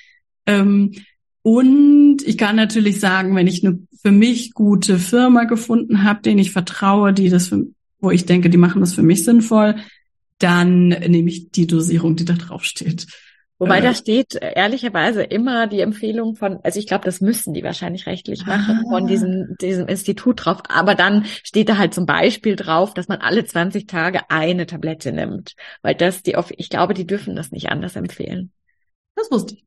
Ähm, 0.47 0.93
und 1.43 2.19
ich 2.25 2.37
kann 2.37 2.55
natürlich 2.55 2.99
sagen, 2.99 3.35
wenn 3.35 3.47
ich 3.47 3.65
eine 3.65 3.79
für 4.01 4.11
mich 4.11 4.53
gute 4.53 4.97
Firma 4.97 5.43
gefunden 5.43 6.03
habe, 6.03 6.21
denen 6.21 6.39
ich 6.39 6.51
vertraue, 6.51 7.13
die 7.13 7.29
das 7.29 7.49
für, 7.49 7.67
wo 7.99 8.11
ich 8.11 8.25
denke, 8.25 8.49
die 8.49 8.57
machen 8.57 8.81
das 8.81 8.93
für 8.93 9.03
mich 9.03 9.23
sinnvoll, 9.23 9.75
dann 10.39 10.87
nehme 10.87 11.29
ich 11.29 11.51
die 11.51 11.67
Dosierung, 11.67 12.15
die 12.15 12.25
da 12.25 12.33
drauf 12.33 12.63
steht. 12.63 13.07
Wobei 13.59 13.79
äh, 13.79 13.81
da 13.81 13.93
steht 13.93 14.35
ehrlicherweise 14.35 15.23
immer 15.23 15.67
die 15.67 15.81
Empfehlung 15.81 16.35
von, 16.35 16.59
also 16.63 16.79
ich 16.79 16.87
glaube, 16.87 17.05
das 17.05 17.21
müssen 17.21 17.53
die 17.53 17.63
wahrscheinlich 17.63 18.07
rechtlich 18.07 18.45
machen, 18.45 18.83
ah. 18.85 18.89
von 18.89 19.07
diesem, 19.07 19.55
diesem 19.61 19.87
Institut 19.87 20.45
drauf. 20.45 20.63
Aber 20.69 20.95
dann 20.95 21.25
steht 21.43 21.69
da 21.69 21.77
halt 21.77 21.93
zum 21.93 22.05
Beispiel 22.05 22.55
drauf, 22.55 22.93
dass 22.93 23.07
man 23.07 23.19
alle 23.19 23.45
20 23.45 23.85
Tage 23.85 24.29
eine 24.29 24.65
Tablette 24.65 25.11
nimmt. 25.11 25.55
Weil 25.81 25.95
das 25.95 26.23
die, 26.23 26.35
ich 26.57 26.69
glaube, 26.69 26.93
die 26.93 27.07
dürfen 27.07 27.35
das 27.35 27.51
nicht 27.51 27.69
anders 27.69 27.95
empfehlen. 27.95 28.51
Das 29.15 29.29
wusste 29.29 29.55
ich. 29.55 29.65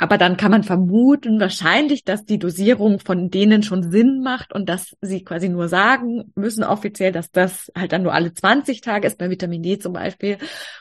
Aber 0.00 0.16
dann 0.16 0.38
kann 0.38 0.50
man 0.50 0.62
vermuten, 0.62 1.40
wahrscheinlich, 1.40 2.04
dass 2.04 2.24
die 2.24 2.38
Dosierung 2.38 3.00
von 3.00 3.28
denen 3.28 3.62
schon 3.62 3.90
Sinn 3.90 4.22
macht 4.22 4.50
und 4.50 4.66
dass 4.66 4.96
sie 5.02 5.24
quasi 5.24 5.50
nur 5.50 5.68
sagen 5.68 6.32
müssen 6.34 6.64
offiziell, 6.64 7.12
dass 7.12 7.30
das 7.30 7.70
halt 7.76 7.92
dann 7.92 8.04
nur 8.04 8.14
alle 8.14 8.32
20 8.32 8.80
Tage 8.80 9.06
ist, 9.06 9.18
bei 9.18 9.28
Vitamin 9.28 9.62
D 9.62 9.78
zum 9.78 9.92
Beispiel. 9.92 10.38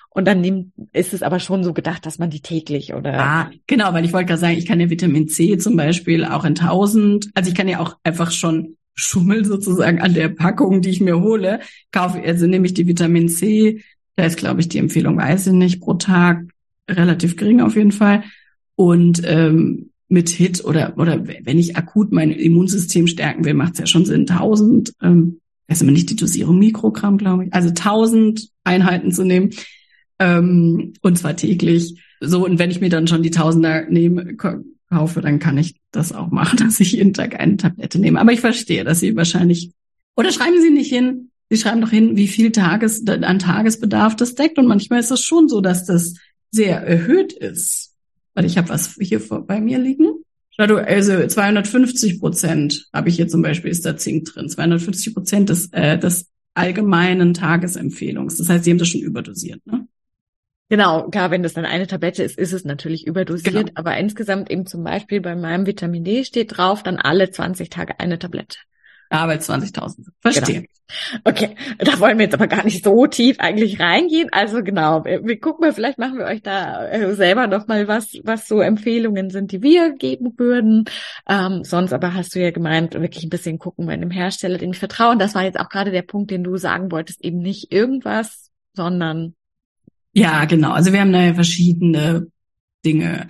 Und 0.09 0.25
dann 0.25 0.39
nimmt, 0.39 0.71
ist 0.93 1.13
es 1.13 1.21
aber 1.21 1.41
schon 1.41 1.65
so 1.65 1.73
gedacht, 1.73 2.05
dass 2.05 2.17
man 2.17 2.29
die 2.29 2.39
täglich 2.39 2.93
oder. 2.93 3.19
Ah, 3.19 3.51
genau, 3.67 3.91
weil 3.91 4.05
ich 4.05 4.13
wollte 4.13 4.27
gerade 4.27 4.39
sagen, 4.39 4.57
ich 4.57 4.65
kann 4.65 4.79
ja 4.79 4.89
Vitamin 4.89 5.27
C 5.27 5.57
zum 5.57 5.75
Beispiel 5.75 6.23
auch 6.23 6.45
in 6.45 6.55
1000, 6.57 7.29
also 7.33 7.49
ich 7.49 7.57
kann 7.57 7.67
ja 7.67 7.81
auch 7.81 7.97
einfach 8.05 8.31
schon 8.31 8.77
Schummel 8.95 9.43
sozusagen 9.43 9.99
an 9.99 10.13
der 10.13 10.29
Packung, 10.29 10.81
die 10.81 10.91
ich 10.91 11.01
mir 11.01 11.19
hole, 11.19 11.59
kaufe, 11.91 12.23
also 12.25 12.47
nehme 12.47 12.67
ich 12.67 12.73
die 12.73 12.87
Vitamin 12.87 13.27
C, 13.27 13.83
da 14.15 14.23
ist 14.23 14.37
glaube 14.37 14.61
ich 14.61 14.69
die 14.69 14.77
Empfehlung, 14.77 15.17
weiß 15.17 15.47
ich 15.47 15.53
nicht, 15.53 15.81
pro 15.81 15.95
Tag 15.95 16.43
relativ 16.89 17.35
gering 17.35 17.59
auf 17.59 17.75
jeden 17.75 17.91
Fall. 17.91 18.23
Und 18.79 19.23
ähm, 19.25 19.89
mit 20.07 20.29
HIT 20.29 20.63
oder, 20.63 20.97
oder 20.97 21.27
wenn 21.27 21.59
ich 21.59 21.75
akut 21.75 22.13
mein 22.13 22.31
Immunsystem 22.31 23.07
stärken 23.07 23.43
will, 23.43 23.53
macht 23.53 23.73
es 23.73 23.79
ja 23.79 23.85
schon 23.87 24.05
Sinn, 24.05 24.21
1000, 24.21 24.93
ähm, 25.03 25.41
weiß 25.67 25.81
immer 25.81 25.91
nicht 25.91 26.09
die 26.09 26.15
Dosierung 26.15 26.59
Mikrogramm, 26.59 27.17
glaube 27.17 27.43
ich, 27.43 27.53
also 27.53 27.67
1000 27.67 28.47
Einheiten 28.63 29.11
zu 29.11 29.25
nehmen, 29.25 29.49
ähm, 30.17 30.93
und 31.01 31.17
zwar 31.17 31.35
täglich. 31.35 32.01
So, 32.21 32.45
und 32.45 32.57
wenn 32.57 32.71
ich 32.71 32.79
mir 32.79 32.87
dann 32.87 33.07
schon 33.07 33.21
die 33.21 33.31
Tausender 33.31 33.85
nehme, 33.89 34.37
kaufe, 34.37 35.19
dann 35.19 35.39
kann 35.39 35.57
ich 35.57 35.75
das 35.91 36.13
auch 36.13 36.31
machen, 36.31 36.57
dass 36.65 36.79
ich 36.79 36.93
jeden 36.93 37.13
Tag 37.13 37.37
eine 37.37 37.57
Tablette 37.57 37.99
nehme. 37.99 38.21
Aber 38.21 38.31
ich 38.31 38.39
verstehe, 38.39 38.85
dass 38.85 39.01
Sie 39.01 39.17
wahrscheinlich, 39.17 39.71
oder 40.15 40.31
schreiben 40.31 40.61
Sie 40.61 40.71
nicht 40.71 40.87
hin, 40.89 41.31
Sie 41.49 41.57
schreiben 41.57 41.81
doch 41.81 41.91
hin, 41.91 42.15
wie 42.15 42.29
viel 42.29 42.53
Tages, 42.53 43.05
an 43.05 43.39
Tagesbedarf 43.39 44.15
das 44.15 44.35
deckt. 44.35 44.57
Und 44.57 44.67
manchmal 44.67 45.01
ist 45.01 45.11
es 45.11 45.21
schon 45.21 45.49
so, 45.49 45.59
dass 45.59 45.85
das 45.85 46.13
sehr 46.49 46.77
erhöht 46.77 47.33
ist 47.33 47.88
weil 48.39 48.45
ich 48.45 48.57
habe 48.57 48.69
was 48.69 48.95
hier 49.01 49.19
vor, 49.19 49.45
bei 49.45 49.59
mir 49.59 49.79
liegen. 49.79 50.23
Also 50.57 50.77
250 50.77 52.21
Prozent 52.21 52.87
habe 52.93 53.09
ich 53.09 53.17
hier 53.17 53.27
zum 53.27 53.41
Beispiel, 53.41 53.69
ist 53.69 53.85
da 53.85 53.97
Zink 53.97 54.31
drin. 54.31 54.47
250 54.47 55.13
Prozent 55.13 55.49
des, 55.49 55.73
äh, 55.73 55.97
des 55.97 56.29
allgemeinen 56.53 57.33
Tagesempfehlungs. 57.33 58.37
Das 58.37 58.47
heißt, 58.47 58.63
Sie 58.63 58.71
haben 58.71 58.77
das 58.77 58.87
schon 58.87 59.01
überdosiert, 59.01 59.59
ne? 59.65 59.87
Genau, 60.69 61.09
klar, 61.09 61.31
wenn 61.31 61.43
das 61.43 61.53
dann 61.53 61.65
eine 61.65 61.87
Tablette 61.87 62.23
ist, 62.23 62.37
ist 62.37 62.53
es 62.53 62.63
natürlich 62.63 63.05
überdosiert, 63.05 63.55
genau. 63.55 63.71
aber 63.75 63.97
insgesamt 63.97 64.49
eben 64.49 64.65
zum 64.65 64.85
Beispiel 64.85 65.19
bei 65.19 65.35
meinem 65.35 65.65
Vitamin 65.65 66.05
D 66.05 66.23
steht 66.23 66.55
drauf, 66.55 66.81
dann 66.81 66.97
alle 66.97 67.31
20 67.31 67.69
Tage 67.69 67.99
eine 67.99 68.19
Tablette. 68.19 68.59
Ja, 69.11 69.25
bei 69.25 69.37
20.000. 69.37 70.07
Verstehe. 70.21 70.61
Genau. 70.61 70.67
Okay, 71.23 71.55
da 71.77 71.99
wollen 71.99 72.17
wir 72.17 72.25
jetzt 72.25 72.33
aber 72.33 72.47
gar 72.47 72.63
nicht 72.63 72.83
so 72.83 73.05
tief 73.05 73.39
eigentlich 73.39 73.79
reingehen. 73.79 74.29
Also 74.31 74.63
genau, 74.63 75.05
wir, 75.05 75.23
wir 75.23 75.39
gucken 75.39 75.67
mal, 75.67 75.73
vielleicht 75.73 75.99
machen 75.99 76.17
wir 76.17 76.25
euch 76.25 76.41
da 76.41 76.87
äh, 76.87 77.13
selber 77.13 77.47
noch 77.47 77.67
mal 77.67 77.87
was, 77.87 78.17
was 78.23 78.47
so 78.47 78.59
Empfehlungen 78.59 79.29
sind, 79.29 79.51
die 79.51 79.61
wir 79.61 79.93
geben 79.93 80.33
würden. 80.37 80.85
Ähm, 81.27 81.63
sonst 81.63 81.93
aber 81.93 82.15
hast 82.15 82.33
du 82.33 82.39
ja 82.39 82.49
gemeint, 82.49 82.95
wirklich 82.95 83.23
ein 83.23 83.29
bisschen 83.29 83.59
gucken 83.59 83.85
bei 83.85 83.93
einem 83.93 84.09
Hersteller, 84.09 84.57
den 84.57 84.71
ich 84.71 84.79
vertraue. 84.79 85.11
Und 85.11 85.19
das 85.19 85.35
war 85.35 85.43
jetzt 85.43 85.59
auch 85.59 85.69
gerade 85.69 85.91
der 85.91 86.01
Punkt, 86.01 86.31
den 86.31 86.43
du 86.43 86.57
sagen 86.57 86.91
wolltest, 86.91 87.23
eben 87.23 87.39
nicht 87.39 87.71
irgendwas, 87.71 88.49
sondern 88.73 89.35
ja, 90.13 90.45
genau. 90.45 90.71
Also 90.71 90.91
wir 90.91 91.01
haben 91.01 91.13
da 91.13 91.23
ja 91.23 91.33
verschiedene 91.33 92.27
Dinge. 92.85 93.27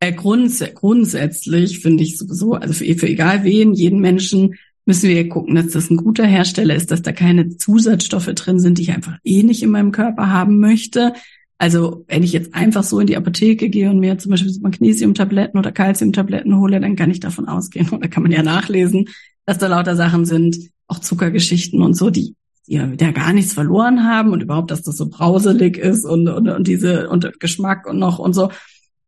Äh, 0.00 0.12
grunds 0.12 0.64
grundsätzlich 0.74 1.80
finde 1.80 2.02
ich 2.02 2.18
sowieso, 2.18 2.54
also 2.54 2.72
für, 2.72 2.94
für 2.94 3.06
egal 3.06 3.44
wen, 3.44 3.74
jeden 3.74 4.00
Menschen 4.00 4.54
müssen 4.84 5.08
wir 5.08 5.28
gucken, 5.28 5.54
dass 5.54 5.68
das 5.68 5.90
ein 5.90 5.96
guter 5.96 6.26
Hersteller 6.26 6.74
ist, 6.74 6.90
dass 6.90 7.02
da 7.02 7.12
keine 7.12 7.56
Zusatzstoffe 7.56 8.26
drin 8.26 8.58
sind, 8.58 8.78
die 8.78 8.82
ich 8.82 8.92
einfach 8.92 9.18
eh 9.24 9.42
nicht 9.42 9.62
in 9.62 9.70
meinem 9.70 9.92
Körper 9.92 10.30
haben 10.30 10.58
möchte. 10.58 11.12
Also 11.58 12.04
wenn 12.08 12.24
ich 12.24 12.32
jetzt 12.32 12.54
einfach 12.54 12.82
so 12.82 12.98
in 12.98 13.06
die 13.06 13.16
Apotheke 13.16 13.68
gehe 13.68 13.88
und 13.88 14.00
mir 14.00 14.18
zum 14.18 14.30
Beispiel 14.30 14.52
Magnesiumtabletten 14.60 15.58
oder 15.58 15.70
Calciumtabletten 15.70 16.58
hole, 16.58 16.80
dann 16.80 16.96
kann 16.96 17.10
ich 17.10 17.20
davon 17.20 17.46
ausgehen, 17.46 17.88
oder 17.92 18.08
kann 18.08 18.24
man 18.24 18.32
ja 18.32 18.42
nachlesen, 18.42 19.08
dass 19.46 19.58
da 19.58 19.68
lauter 19.68 19.94
Sachen 19.94 20.24
sind, 20.24 20.56
auch 20.88 20.98
Zuckergeschichten 20.98 21.80
und 21.82 21.94
so, 21.94 22.10
die 22.10 22.34
ja 22.66 22.86
gar 22.86 23.32
nichts 23.32 23.52
verloren 23.52 24.04
haben 24.04 24.30
und 24.30 24.42
überhaupt, 24.42 24.70
dass 24.70 24.82
das 24.82 24.96
so 24.96 25.08
brauselig 25.08 25.76
ist 25.76 26.04
und, 26.04 26.28
und, 26.28 26.48
und 26.48 26.66
diese 26.66 27.08
und 27.08 27.38
Geschmack 27.40 27.86
und 27.88 27.98
noch 27.98 28.18
und 28.18 28.34
so. 28.34 28.50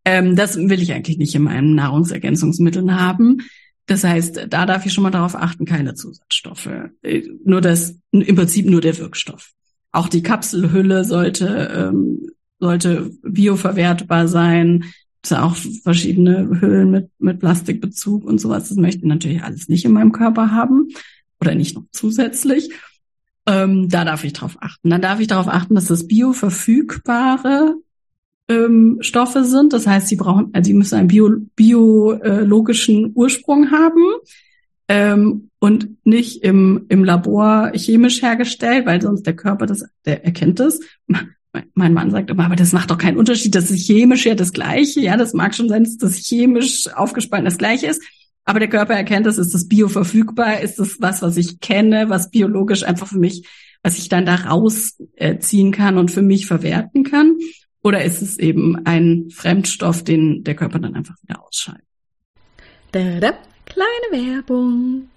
Ähm, 0.05 0.37
das 0.37 0.57
will 0.57 0.83
ich 0.83 0.93
eigentlich 0.93 1.19
nicht 1.19 1.35
in 1.35 1.43
meinen 1.43 1.75
Nahrungsergänzungsmitteln 1.75 3.01
haben. 3.01 3.39
Das 3.87 4.03
heißt, 4.03 4.47
da 4.49 4.67
darf 4.67 4.87
ich 4.87 4.93
schon 4.93 5.03
mal 5.03 5.11
darauf 5.11 5.35
achten, 5.35 5.67
keine 5.67 5.95
Zusatzstoffe. 5.95 6.71
Äh, 7.03 7.23
nur 7.45 7.61
das, 7.61 7.99
im 8.11 8.37
Prinzip 8.37 8.67
nur 8.67 8.81
der 8.81 8.97
Wirkstoff. 8.99 9.53
Auch 9.93 10.09
die 10.09 10.23
Kapselhülle 10.23 11.05
sollte, 11.05 11.91
ähm, 11.93 12.31
sollte 12.59 13.11
bioverwertbar 13.23 14.27
sein. 14.27 14.85
Es 15.23 15.29
sind 15.29 15.39
auch 15.39 15.57
verschiedene 15.83 16.61
Hüllen 16.61 16.91
mit, 16.91 17.11
mit 17.19 17.41
Plastikbezug 17.41 18.25
und 18.25 18.41
sowas. 18.41 18.69
Das 18.69 18.77
möchte 18.79 19.03
ich 19.03 19.05
natürlich 19.05 19.43
alles 19.43 19.69
nicht 19.69 19.85
in 19.85 19.93
meinem 19.93 20.13
Körper 20.13 20.51
haben 20.51 20.89
oder 21.41 21.55
nicht 21.55 21.77
noch 21.77 21.85
zusätzlich. 21.93 22.71
Ähm, 23.47 23.89
da 23.91 24.05
darf 24.05 24.25
ich 24.25 24.33
darauf 24.33 24.57
achten. 24.61 24.89
Dann 24.91 25.03
darf 25.03 25.21
ich 25.21 25.27
darauf 25.27 25.49
achten, 25.49 25.75
dass 25.75 25.87
das 25.87 26.09
bioverfügbare 26.09 27.77
ähm, 28.49 28.99
Stoffe 29.01 29.45
sind. 29.45 29.73
Das 29.73 29.87
heißt, 29.87 30.09
sie 30.09 30.17
brauchen, 30.17 30.51
also 30.53 30.69
sie 30.69 30.75
müssen 30.75 30.97
einen 30.97 31.09
bio, 31.09 31.31
biologischen 31.57 33.13
Ursprung 33.15 33.71
haben 33.71 34.03
ähm, 34.89 35.51
und 35.59 35.89
nicht 36.05 36.43
im, 36.43 36.87
im 36.89 37.05
Labor 37.05 37.73
chemisch 37.75 38.23
hergestellt, 38.23 38.87
weil 38.87 39.01
sonst 39.01 39.23
der 39.23 39.37
Körper 39.37 39.67
das, 39.67 39.85
der 40.05 40.25
erkennt 40.25 40.61
das. 40.61 40.81
Mein 41.75 41.95
Mann 41.95 42.11
sagt 42.11 42.31
immer, 42.31 42.47
aber 42.47 42.57
das 42.57 42.73
macht 42.73 42.91
doch 42.91 42.99
keinen 42.99 43.17
Unterschied. 43.17 43.55
Das 43.55 43.71
ist 43.71 43.87
chemisch 43.87 44.27
ja 44.27 44.35
das 44.35 44.53
Gleiche. 44.53 45.01
Ja, 45.01 45.17
das 45.17 45.35
mag 45.35 45.55
schon 45.55 45.69
sein, 45.69 45.85
dass 45.85 45.97
das 45.97 46.17
chemisch 46.17 46.89
aufgespalten 46.95 47.45
das 47.45 47.59
Gleiche 47.59 47.87
ist. 47.87 48.03
Aber 48.45 48.59
der 48.59 48.69
Körper 48.69 48.95
erkennt 48.95 49.25
das, 49.25 49.39
ist 49.39 49.55
das 49.55 49.69
bioverfügbar, 49.69 50.61
ist 50.61 50.79
das 50.79 50.97
was, 51.01 51.23
was 51.23 51.37
ich 51.37 51.61
kenne, 51.61 52.11
was 52.11 52.31
biologisch 52.31 52.83
einfach 52.83 53.07
für 53.07 53.19
mich 53.19 53.49
was 53.85 53.99
ich 53.99 54.09
dann 54.09 54.27
da 54.27 54.35
rausziehen 54.35 55.71
kann 55.71 55.99
und 55.99 56.11
für 56.11 56.23
mich 56.23 56.47
verwerten 56.47 57.05
kann? 57.05 57.37
Oder 57.85 58.03
ist 58.03 58.23
es 58.23 58.39
eben 58.39 58.87
ein 58.87 59.29
Fremdstoff, 59.31 60.03
den 60.03 60.43
der 60.43 60.57
Körper 60.57 60.79
dann 60.79 60.97
einfach 60.97 61.17
wieder 61.23 61.45
ausschaltet? 61.45 61.85
Da, 62.93 63.21
da, 63.21 63.35
kleine 63.67 64.37
Werbung. 64.37 65.11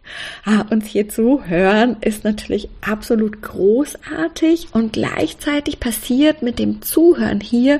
Ah, 0.43 0.65
uns 0.69 0.85
hier 0.85 1.07
zu 1.07 1.45
hören 1.45 1.95
ist 2.01 2.25
natürlich 2.25 2.69
absolut 2.81 3.41
großartig 3.41 4.67
und 4.73 4.91
gleichzeitig 4.91 5.79
passiert 5.79 6.41
mit 6.41 6.59
dem 6.59 6.81
Zuhören 6.81 7.39
hier 7.39 7.79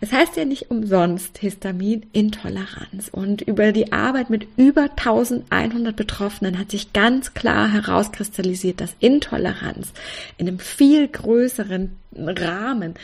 Es 0.00 0.12
heißt 0.12 0.36
ja 0.36 0.44
nicht 0.44 0.70
umsonst 0.70 1.38
Histaminintoleranz. 1.38 3.08
Und 3.10 3.42
über 3.42 3.72
die 3.72 3.92
Arbeit 3.92 4.30
mit 4.30 4.46
über 4.56 4.90
1100 4.96 5.94
Betroffenen 5.94 6.58
hat 6.58 6.70
sich 6.70 6.92
ganz 6.92 7.34
klar 7.34 7.70
herauskristallisiert, 7.70 8.80
dass 8.80 8.96
Intoleranz 9.00 9.92
in 10.38 10.48
einem 10.48 10.58
viel 10.58 11.08
größeren 11.08 11.96
Rahmen 12.16 12.94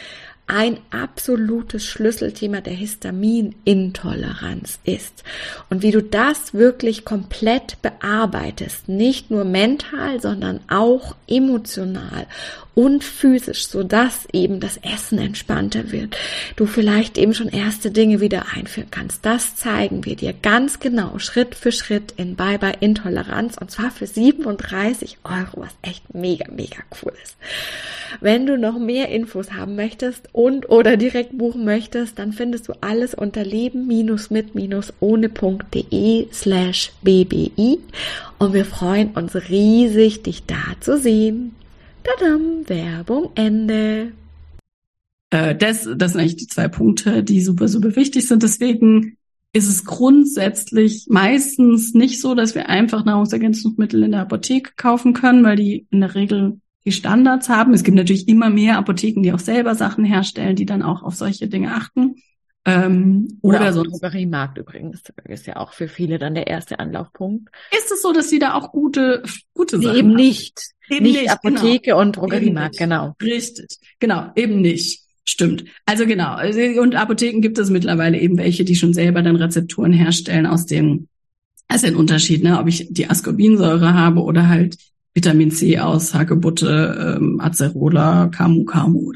ein 0.50 0.78
absolutes 0.90 1.84
Schlüsselthema 1.84 2.60
der 2.60 2.72
Histaminintoleranz 2.72 4.80
ist. 4.82 5.22
Und 5.70 5.84
wie 5.84 5.92
du 5.92 6.02
das 6.02 6.54
wirklich 6.54 7.04
komplett 7.04 7.80
bearbeitest, 7.82 8.88
nicht 8.88 9.30
nur 9.30 9.44
mental, 9.44 10.20
sondern 10.20 10.58
auch 10.68 11.14
emotional 11.28 12.26
und 12.74 13.04
physisch, 13.04 13.66
so 13.66 13.82
dass 13.82 14.26
eben 14.32 14.60
das 14.60 14.78
Essen 14.78 15.18
entspannter 15.18 15.92
wird. 15.92 16.16
Du 16.56 16.66
vielleicht 16.66 17.18
eben 17.18 17.34
schon 17.34 17.48
erste 17.48 17.90
Dinge 17.90 18.20
wieder 18.20 18.46
einführen 18.54 18.88
kannst. 18.90 19.24
Das 19.24 19.56
zeigen 19.56 20.04
wir 20.04 20.16
dir 20.16 20.32
ganz 20.32 20.80
genau, 20.80 21.18
Schritt 21.18 21.54
für 21.54 21.72
Schritt 21.72 22.14
in 22.16 22.36
Bye 22.36 22.58
Bye 22.58 22.76
Intoleranz 22.80 23.56
und 23.58 23.70
zwar 23.70 23.90
für 23.90 24.06
37 24.06 25.18
Euro, 25.24 25.62
was 25.62 25.74
echt 25.82 26.14
mega, 26.14 26.50
mega 26.50 26.78
cool 27.02 27.12
ist. 27.22 27.36
Wenn 28.20 28.46
du 28.46 28.58
noch 28.58 28.78
mehr 28.78 29.08
Infos 29.08 29.52
haben 29.52 29.76
möchtest 29.76 30.28
und 30.32 30.68
oder 30.68 30.96
direkt 30.96 31.36
buchen 31.36 31.64
möchtest, 31.64 32.18
dann 32.18 32.32
findest 32.32 32.68
du 32.68 32.72
alles 32.80 33.14
unter 33.14 33.44
leben-mit-ohne.de 33.44 36.26
slash 36.32 36.92
bbi 37.02 37.78
und 38.38 38.52
wir 38.52 38.64
freuen 38.64 39.10
uns 39.10 39.34
riesig, 39.48 40.22
dich 40.22 40.46
da 40.46 40.60
zu 40.80 40.98
sehen. 40.98 41.54
Tadam, 42.02 42.68
Werbung 42.68 43.30
Ende. 43.34 44.12
Äh, 45.30 45.54
das, 45.54 45.88
das 45.96 46.12
sind 46.12 46.20
eigentlich 46.20 46.36
die 46.36 46.46
zwei 46.46 46.68
Punkte, 46.68 47.22
die 47.22 47.40
super, 47.40 47.68
super 47.68 47.96
wichtig 47.96 48.26
sind. 48.26 48.42
Deswegen 48.42 49.16
ist 49.52 49.68
es 49.68 49.84
grundsätzlich 49.84 51.06
meistens 51.08 51.94
nicht 51.94 52.20
so, 52.20 52.34
dass 52.34 52.54
wir 52.54 52.68
einfach 52.68 53.04
Nahrungsergänzungsmittel 53.04 54.02
in 54.02 54.12
der 54.12 54.22
Apotheke 54.22 54.72
kaufen 54.76 55.12
können, 55.12 55.44
weil 55.44 55.56
die 55.56 55.86
in 55.90 56.00
der 56.00 56.14
Regel 56.14 56.60
die 56.84 56.92
Standards 56.92 57.48
haben. 57.48 57.74
Es 57.74 57.82
gibt 57.82 57.96
natürlich 57.96 58.28
immer 58.28 58.48
mehr 58.48 58.78
Apotheken, 58.78 59.22
die 59.22 59.32
auch 59.32 59.40
selber 59.40 59.74
Sachen 59.74 60.04
herstellen, 60.04 60.56
die 60.56 60.66
dann 60.66 60.82
auch 60.82 61.02
auf 61.02 61.14
solche 61.14 61.48
Dinge 61.48 61.74
achten. 61.74 62.16
Ähm, 62.66 63.38
oder 63.40 63.60
oder 63.60 63.72
so. 63.72 63.82
Drogeriemarkt 63.84 64.58
übrigens 64.58 65.02
ist 65.24 65.46
ja 65.46 65.56
auch 65.56 65.72
für 65.72 65.88
viele 65.88 66.18
dann 66.18 66.34
der 66.34 66.46
erste 66.46 66.78
Anlaufpunkt. 66.78 67.48
Ist 67.76 67.90
es 67.90 68.02
so, 68.02 68.12
dass 68.12 68.28
sie 68.28 68.38
da 68.38 68.54
auch 68.54 68.70
gute, 68.72 69.22
gute 69.54 69.78
nee, 69.78 69.84
Sachen 69.86 69.98
eben 69.98 70.08
haben? 70.10 70.16
nicht. 70.16 70.60
Eben 70.90 71.04
nicht, 71.04 71.20
nicht 71.20 71.30
Apotheke 71.30 71.80
genau. 71.90 72.00
und 72.00 72.16
Drogeriemarkt, 72.16 72.76
genau. 72.76 73.14
Richtig, 73.22 73.78
genau, 73.98 74.30
eben 74.34 74.60
nicht. 74.60 75.02
Stimmt. 75.24 75.64
Also 75.86 76.06
genau. 76.06 76.34
Also, 76.34 76.60
und 76.80 76.96
Apotheken 76.96 77.40
gibt 77.40 77.58
es 77.58 77.70
mittlerweile 77.70 78.18
eben 78.18 78.36
welche, 78.36 78.64
die 78.64 78.74
schon 78.74 78.92
selber 78.92 79.22
dann 79.22 79.36
Rezepturen 79.36 79.92
herstellen 79.92 80.46
aus 80.46 80.66
dem, 80.66 81.08
also 81.68 81.86
ein 81.86 81.96
Unterschied, 81.96 82.42
ne, 82.42 82.58
ob 82.58 82.66
ich 82.66 82.88
die 82.90 83.08
Ascorbinsäure 83.08 83.94
habe 83.94 84.22
oder 84.22 84.48
halt 84.48 84.76
Vitamin 85.14 85.50
C 85.50 85.78
aus 85.78 86.14
Hagebutte, 86.14 87.16
ähm, 87.18 87.40
Acerola, 87.40 88.28
Camu 88.28 88.64
Camu. 88.64 89.12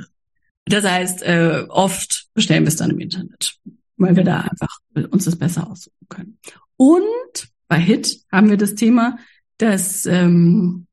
Das 0.67 0.85
heißt, 0.85 1.23
äh, 1.23 1.65
oft 1.69 2.29
bestellen 2.35 2.65
wir 2.65 2.69
es 2.69 2.77
dann 2.77 2.91
im 2.91 3.01
Internet, 3.01 3.57
weil 3.97 4.17
wir 4.17 4.25
da 4.25 4.41
einfach 4.41 4.79
uns 5.11 5.25
das 5.25 5.37
besser 5.37 5.71
aussuchen 5.71 6.07
können. 6.09 6.39
Und 6.77 7.49
bei 7.69 7.79
HIT 7.79 8.21
haben 8.33 8.51
wir 8.51 8.57
das 8.57 8.75
Thema, 8.75 9.19
dass, 9.59 10.07
ähm, 10.07 10.87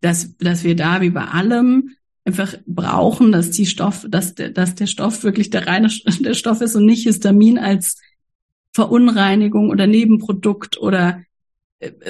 dass, 0.00 0.36
dass 0.38 0.64
wir 0.64 0.74
da 0.74 1.00
wie 1.00 1.10
bei 1.10 1.24
allem 1.24 1.90
einfach 2.24 2.54
brauchen, 2.66 3.32
dass 3.32 3.50
die 3.50 3.66
Stoff, 3.66 4.06
dass 4.08 4.34
der, 4.34 4.50
dass 4.50 4.74
der 4.74 4.86
Stoff 4.86 5.22
wirklich 5.22 5.50
der 5.50 5.66
reine 5.66 5.88
der 6.20 6.34
Stoff 6.34 6.60
ist 6.60 6.74
und 6.74 6.86
nicht 6.86 7.04
Histamin 7.04 7.58
als 7.58 8.00
Verunreinigung 8.74 9.70
oder 9.70 9.86
Nebenprodukt 9.86 10.78
oder 10.78 11.22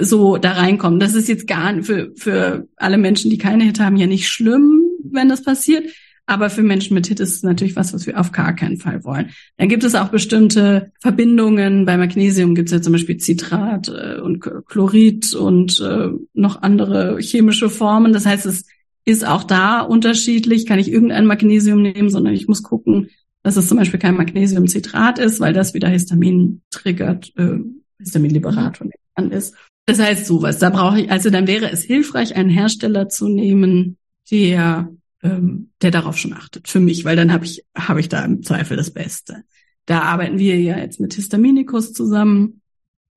so 0.01 0.39
da 0.39 0.53
reinkommen. 0.53 1.01
Das 1.01 1.15
ist 1.15 1.29
jetzt 1.29 1.47
gar 1.47 1.83
für, 1.83 2.13
für 2.17 2.69
alle 2.77 2.99
Menschen, 2.99 3.31
die 3.31 3.39
keine 3.39 3.65
Hit 3.65 3.81
haben, 3.81 3.97
ja 3.97 4.07
nicht 4.07 4.29
schlimm, 4.29 4.83
wenn 5.05 5.29
das 5.29 5.43
passiert. 5.43 5.85
Aber 6.29 6.51
für 6.51 6.63
Menschen 6.63 6.93
mit 6.93 7.07
Hit 7.07 7.21
ist 7.21 7.37
es 7.37 7.43
natürlich 7.43 7.75
was, 7.75 7.95
was 7.95 8.07
wir 8.07 8.21
auf 8.21 8.33
gar 8.33 8.55
keinen 8.55 8.77
Fall 8.77 9.03
wollen. 9.03 9.31
Dann 9.57 9.71
gibt 9.71 9.83
es 9.83 9.95
auch 9.95 10.09
bestimmte 10.09 10.93
Verbindungen. 11.01 11.87
Bei 11.87 11.97
Magnesium 11.97 12.55
gibt 12.55 12.69
es 12.69 12.73
ja 12.75 12.83
zum 12.83 12.93
Beispiel 12.93 13.19
Citrat 13.19 13.89
äh, 13.89 14.21
und 14.21 14.45
Chlorid 14.67 15.35
und 15.35 15.81
äh, 15.81 16.11
noch 16.35 16.61
andere 16.61 17.17
chemische 17.19 17.71
Formen. 17.71 18.13
Das 18.13 18.27
heißt, 18.27 18.45
es 18.45 18.67
ist 19.07 19.27
auch 19.27 19.43
da 19.43 19.81
unterschiedlich. 19.81 20.67
Kann 20.67 20.79
ich 20.79 20.93
irgendein 20.93 21.25
Magnesium 21.25 21.81
nehmen, 21.81 22.11
sondern 22.11 22.35
ich 22.35 22.47
muss 22.47 22.63
gucken, 22.63 23.09
dass 23.43 23.57
es 23.57 23.67
zum 23.67 23.79
Beispiel 23.79 23.99
kein 23.99 24.17
Magnesiumcitrat 24.17 25.19
ist, 25.19 25.41
weil 25.41 25.55
das 25.55 25.73
wieder 25.73 25.89
Histamin 25.89 26.61
triggert, 26.71 27.33
äh, 27.37 27.57
Histaminliberator. 28.01 28.89
Ist. 29.31 29.55
Das 29.87 29.99
heißt 29.99 30.27
sowas. 30.27 30.59
Da 30.59 30.69
brauche 30.69 31.01
ich, 31.01 31.11
also 31.11 31.31
dann 31.31 31.47
wäre 31.47 31.71
es 31.73 31.83
hilfreich, 31.83 32.37
einen 32.37 32.51
Hersteller 32.51 33.09
zu 33.09 33.29
nehmen, 33.29 33.97
der, 34.31 34.91
ähm, 35.23 35.71
der 35.83 35.91
darauf 35.91 36.17
schon 36.17 36.33
achtet. 36.33 36.69
Für 36.69 36.81
mich, 36.81 37.05
weil 37.05 37.17
dann 37.17 37.33
habe 37.33 37.45
ich, 37.45 37.65
habe 37.77 38.01
ich 38.01 38.09
da 38.09 38.25
im 38.25 38.43
Zweifel 38.43 38.77
das 38.77 38.91
Beste. 38.91 39.45
Da 39.87 40.03
arbeiten 40.03 40.39
wir 40.39 40.61
ja 40.61 40.79
jetzt 40.79 41.01
mit 41.01 41.15
Histaminikus 41.15 41.93
zusammen, 41.93 42.61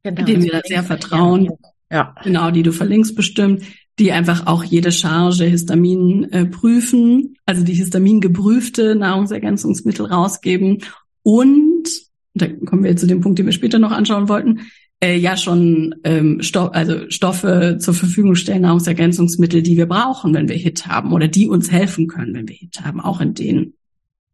genau, 0.04 0.24
dem 0.24 0.44
wir 0.44 0.52
da 0.52 0.62
sehr 0.64 0.84
vertrauen. 0.84 1.50
Ja. 1.92 2.16
Genau, 2.24 2.52
die 2.52 2.64
du 2.64 2.72
verlinkst 2.72 3.16
bestimmt, 3.16 3.64
die 4.00 4.14
einfach 4.14 4.48
auch 4.48 4.64
jede 4.64 4.92
Charge 4.92 5.44
Histamin 5.44 6.24
äh, 6.32 6.46
prüfen, 6.46 7.36
also 7.46 7.64
die 7.64 7.74
Histamin 7.74 8.22
geprüfte 8.22 8.96
Nahrungsergänzungsmittel 8.96 10.06
rausgeben 10.06 10.84
und 11.24 11.90
da 12.34 12.48
kommen 12.48 12.84
wir 12.84 12.92
jetzt 12.92 13.02
zu 13.02 13.08
dem 13.08 13.22
Punkt, 13.22 13.40
den 13.40 13.46
wir 13.46 13.54
später 13.54 13.80
noch 13.80 13.92
anschauen 13.92 14.30
wollten, 14.30 14.62
äh, 15.04 15.16
ja 15.18 15.36
schon 15.36 15.96
ähm, 16.04 16.42
Stoff, 16.42 16.72
also 16.74 17.10
Stoffe 17.10 17.78
zur 17.80 17.94
Verfügung 17.94 18.36
stellen, 18.36 18.62
Nahrungsergänzungsmittel, 18.62 19.62
die 19.62 19.78
wir 19.78 19.88
brauchen, 19.88 20.34
wenn 20.34 20.48
wir 20.48 20.56
HIT 20.56 20.88
haben 20.88 21.12
oder 21.14 21.28
die 21.28 21.48
uns 21.48 21.72
helfen 21.72 22.08
können, 22.08 22.34
wenn 22.34 22.48
wir 22.48 22.56
HIT 22.56 22.82
haben, 22.82 23.02
auch 23.02 23.20
in 23.22 23.34
den 23.34 23.74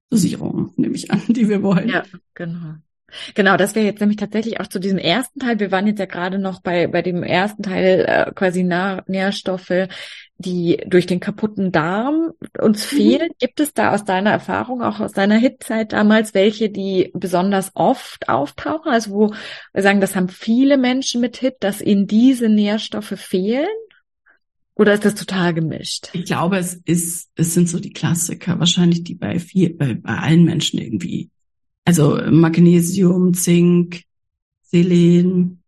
Dosierungen, 0.09 0.71
nehme 0.75 0.95
ich 0.95 1.11
an, 1.11 1.21
die 1.27 1.49
wir 1.49 1.63
wollen. 1.63 1.89
Ja, 1.89 2.03
genau. 2.33 2.75
Genau, 3.35 3.55
das 3.55 3.73
wäre 3.73 3.85
jetzt 3.85 4.01
nämlich 4.01 4.17
tatsächlich 4.17 4.59
auch 4.59 4.67
zu 4.67 4.79
diesem 4.79 4.97
ersten 4.97 5.39
Teil. 5.39 5.61
Wir 5.61 5.71
waren 5.71 5.87
jetzt 5.87 5.99
ja 5.99 6.05
gerade 6.05 6.39
noch 6.39 6.61
bei, 6.61 6.87
bei 6.87 7.01
dem 7.01 7.23
ersten 7.23 7.63
Teil 7.63 8.05
äh, 8.05 8.31
quasi 8.33 8.63
Nähr 8.63 9.05
Nährstoffe, 9.07 9.87
die 10.37 10.83
durch 10.87 11.05
den 11.05 11.19
kaputten 11.19 11.71
Darm 11.71 12.31
uns 12.59 12.91
mhm. 12.91 12.95
fehlen. 12.95 13.29
Gibt 13.39 13.59
es 13.59 13.73
da 13.73 13.93
aus 13.93 14.05
deiner 14.05 14.31
Erfahrung, 14.31 14.81
auch 14.81 14.99
aus 14.99 15.13
deiner 15.13 15.37
Hitzeit 15.37 15.93
damals, 15.93 16.33
welche, 16.33 16.69
die 16.69 17.11
besonders 17.13 17.71
oft 17.73 18.29
auftauchen? 18.29 18.91
Also 18.91 19.11
wo 19.11 19.33
wir 19.73 19.83
sagen, 19.83 20.01
das 20.01 20.15
haben 20.15 20.29
viele 20.29 20.77
Menschen 20.77 21.21
mit 21.21 21.37
Hit, 21.37 21.55
dass 21.61 21.81
ihnen 21.81 22.07
diese 22.07 22.49
Nährstoffe 22.49 23.13
fehlen? 23.17 23.67
Oder 24.75 24.93
ist 24.93 25.05
das 25.05 25.15
total 25.15 25.55
gemischt? 25.55 26.09
Ich 26.13 26.25
glaube, 26.25 26.57
es 26.57 26.75
ist, 26.85 27.29
es 27.35 27.55
sind 27.55 27.67
so 27.67 27.79
die 27.79 27.93
Klassiker, 27.93 28.59
wahrscheinlich 28.59 29.03
die 29.03 29.15
bei 29.15 29.39
viel, 29.39 29.73
bei, 29.73 29.95
bei 29.95 30.13
allen 30.13 30.43
Menschen 30.43 30.79
irgendwie 30.79 31.31
also 31.87 32.19
Magnesium, 32.29 33.33
Zink, 33.33 34.03
Selen, 34.63 35.63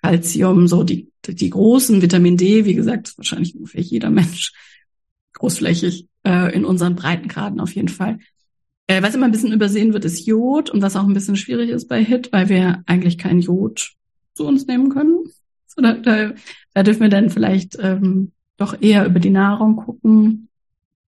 Calcium, 0.00 0.68
so 0.68 0.84
die, 0.84 1.09
die 1.28 1.50
großen, 1.50 2.02
Vitamin 2.02 2.36
D, 2.36 2.64
wie 2.64 2.74
gesagt, 2.74 3.16
wahrscheinlich 3.16 3.54
ungefähr 3.54 3.82
jeder 3.82 4.10
Mensch 4.10 4.52
großflächig 5.34 6.06
äh, 6.24 6.54
in 6.54 6.64
unseren 6.64 6.96
Breitengraden 6.96 7.60
auf 7.60 7.74
jeden 7.74 7.88
Fall. 7.88 8.18
Äh, 8.86 9.02
was 9.02 9.14
immer 9.14 9.26
ein 9.26 9.32
bisschen 9.32 9.52
übersehen 9.52 9.92
wird, 9.92 10.04
ist 10.04 10.26
Jod 10.26 10.70
und 10.70 10.82
was 10.82 10.96
auch 10.96 11.06
ein 11.06 11.14
bisschen 11.14 11.36
schwierig 11.36 11.70
ist 11.70 11.88
bei 11.88 12.04
HIT, 12.04 12.32
weil 12.32 12.48
wir 12.48 12.82
eigentlich 12.86 13.18
kein 13.18 13.40
Jod 13.40 13.92
zu 14.34 14.46
uns 14.46 14.66
nehmen 14.66 14.90
können. 14.90 15.24
So, 15.66 15.82
da, 15.82 15.94
da, 15.94 16.32
da 16.74 16.82
dürfen 16.82 17.02
wir 17.02 17.08
dann 17.08 17.30
vielleicht 17.30 17.78
ähm, 17.80 18.32
doch 18.56 18.80
eher 18.80 19.06
über 19.06 19.20
die 19.20 19.30
Nahrung 19.30 19.76
gucken, 19.76 20.48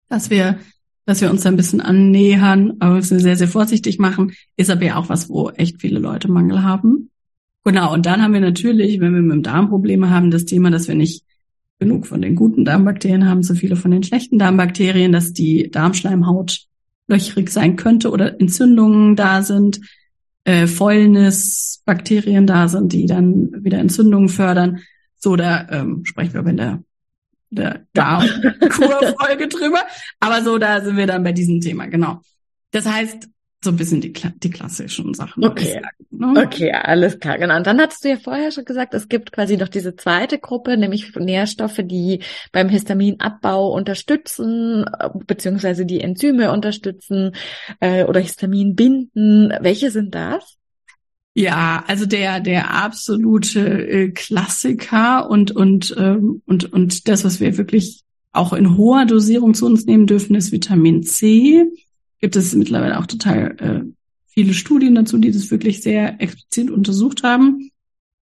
dass 0.09 0.31
wir 0.31 0.59
dass 1.05 1.20
wir 1.20 1.31
uns 1.31 1.42
da 1.42 1.48
ein 1.48 1.57
bisschen 1.57 1.81
annähern, 1.81 2.75
aber 2.79 2.94
müssen 2.94 3.18
sehr, 3.18 3.37
sehr 3.37 3.48
vorsichtig 3.48 3.98
machen. 3.98 4.33
Ist 4.57 4.70
aber 4.70 4.85
ja 4.85 4.96
auch 4.96 5.09
was, 5.09 5.29
wo 5.29 5.51
echt 5.51 5.81
viele 5.81 5.98
Leute 5.98 6.31
Mangel 6.31 6.62
haben. 6.62 7.11
Genau, 7.64 7.92
und 7.92 8.07
dann 8.07 8.22
haben 8.22 8.35
wir 8.35 8.40
natürlich, 8.40 9.01
wenn 9.01 9.14
wir 9.14 9.22
mit 9.22 9.33
dem 9.33 9.42
Darm 9.42 9.68
Probleme 9.68 10.11
haben, 10.11 10.31
das 10.31 10.44
Thema, 10.44 10.70
dass 10.70 10.88
wir 10.88 10.96
nicht 10.96 11.25
genug 11.79 12.07
von 12.07 12.22
den 12.22 12.35
guten 12.35 12.64
Darmbakterien 12.64 13.29
haben, 13.29 13.42
so 13.42 13.55
viele 13.55 13.77
von 13.77 13.90
den 13.90 14.03
schlechten 14.03 14.38
Darmbakterien, 14.38 15.12
dass 15.12 15.33
die 15.33 15.70
Darmschleimhaut 15.70 16.66
löchrig 17.09 17.51
sein 17.51 17.77
könnte 17.77 18.11
oder 18.11 18.40
Entzündungen 18.40 19.16
da 19.16 19.42
sind, 19.42 19.81
äh, 20.44 20.66
Fäulnis, 20.66 21.83
Bakterien 21.85 22.46
da 22.46 22.68
sind, 22.68 22.92
die 22.92 23.07
dann 23.07 23.64
wieder 23.64 23.79
Entzündungen 23.79 24.29
fördern. 24.29 24.81
So, 25.16 25.37
da 25.37 25.68
ähm, 25.70 26.05
sprechen 26.05 26.35
wir 26.35 26.40
aber 26.40 26.51
in 26.51 26.57
der, 26.57 26.83
der 27.51 27.87
Darmkurfolge 27.92 29.48
drüber. 29.48 29.81
Aber 30.18 30.42
so, 30.42 30.59
da 30.59 30.81
sind 30.81 30.96
wir 30.96 31.07
dann 31.07 31.22
bei 31.22 31.33
diesem 31.33 31.61
Thema, 31.61 31.87
genau. 31.87 32.20
Das 32.72 32.87
heißt, 32.87 33.29
so 33.64 33.70
ein 33.70 33.77
bisschen 33.77 34.01
die, 34.01 34.12
die 34.12 34.51
klassischen 34.51 35.14
Sachen. 35.14 35.44
Okay. 35.44 35.75
Sagen, 35.75 35.87
ne? 36.11 36.42
Okay, 36.44 36.72
alles 36.72 37.18
klar, 37.18 37.38
genau. 37.38 37.57
Und 37.57 37.66
dann 37.66 37.81
hattest 37.81 38.05
du 38.05 38.09
ja 38.09 38.16
vorher 38.16 38.51
schon 38.51 38.64
gesagt, 38.64 38.94
es 38.94 39.09
gibt 39.09 39.33
quasi 39.33 39.57
noch 39.57 39.68
diese 39.68 39.94
zweite 39.94 40.38
Gruppe, 40.38 40.77
nämlich 40.77 41.14
Nährstoffe, 41.14 41.81
die 41.85 42.22
beim 42.51 42.68
Histaminabbau 42.68 43.72
unterstützen, 43.72 44.85
beziehungsweise 45.27 45.87
die 45.87 46.01
Enzyme 46.01 46.53
unterstützen 46.53 47.33
äh, 47.81 48.05
oder 48.05 48.20
Histamin 48.20 48.75
binden. 48.75 49.53
Welche 49.61 49.90
sind 49.90 50.14
das? 50.14 50.59
Ja, 51.35 51.83
also 51.87 52.05
der 52.05 52.40
der 52.40 52.75
absolute 52.75 53.61
äh, 53.61 54.11
Klassiker 54.11 55.31
und 55.31 55.51
und 55.51 55.94
ähm, 55.98 56.42
und 56.46 56.72
und 56.72 57.09
das, 57.09 57.25
was 57.25 57.40
wir 57.40 57.57
wirklich 57.57 58.03
auch 58.33 58.53
in 58.53 58.77
hoher 58.77 59.07
Dosierung 59.07 59.55
zu 59.55 59.66
uns 59.66 59.87
nehmen 59.87 60.07
dürfen, 60.07 60.35
ist 60.35 60.53
Vitamin 60.53 61.03
C 61.03 61.64
gibt 62.23 62.37
es 62.37 62.55
mittlerweile 62.55 62.99
auch 62.99 63.07
total 63.07 63.57
äh, 63.59 63.93
viele 64.29 64.55
Studien 64.55 64.95
dazu, 64.95 65.19
die 65.19 65.33
das 65.33 65.51
wirklich 65.51 65.83
sehr 65.83 66.21
explizit 66.21 66.71
untersucht 66.71 67.25
haben, 67.25 67.71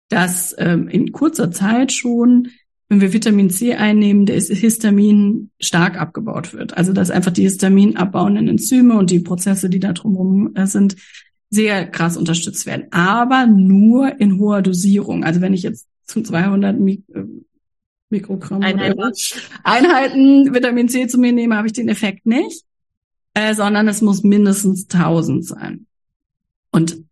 dass 0.10 0.56
ähm, 0.58 0.88
in 0.88 1.12
kurzer 1.12 1.52
Zeit 1.52 1.92
schon, 1.92 2.48
wenn 2.88 3.02
wir 3.02 3.14
Vitamin 3.14 3.50
C 3.50 3.76
einnehmen, 3.76 4.26
der 4.26 4.40
Histamin 4.40 5.52
stark 5.60 6.00
abgebaut 6.00 6.54
wird. 6.54 6.76
Also 6.78 6.94
dass 6.94 7.12
einfach 7.12 7.32
die 7.32 7.44
Histamin 7.44 7.98
abbauenden 7.98 8.48
Enzyme 8.48 8.98
und 8.98 9.12
die 9.12 9.20
Prozesse, 9.20 9.70
die 9.70 9.80
da 9.80 9.92
drumherum 9.92 10.56
äh, 10.56 10.68
sind, 10.68 10.96
sehr 11.50 11.86
krass 11.86 12.16
unterstützt 12.16 12.66
werden. 12.66 12.88
Aber 12.92 13.46
nur 13.46 14.22
in 14.22 14.40
hoher 14.40 14.62
Dosierung. 14.62 15.26
Also 15.26 15.42
wenn 15.42 15.54
ich 15.54 15.64
jetzt 15.64 15.86
zu 16.06 16.22
200 16.22 16.80
Mik 16.80 17.04
äh, 17.14 17.24
Mikrogramm 18.10 18.62
Einheiten. 18.62 19.00
Einheiten 19.64 20.54
Vitamin 20.54 20.88
C 20.88 21.08
zu 21.08 21.18
mir 21.18 21.32
nehme, 21.34 21.58
habe 21.58 21.68
ich 21.68 21.74
den 21.74 21.90
Effekt 21.90 22.26
nicht 22.26 22.66
äh, 23.34 23.54
sondern 23.54 23.88
es 23.88 24.02
muss 24.02 24.24
mindestens 24.24 24.88
1000 24.90 25.46
sein. 25.46 25.86
Und 26.72 27.04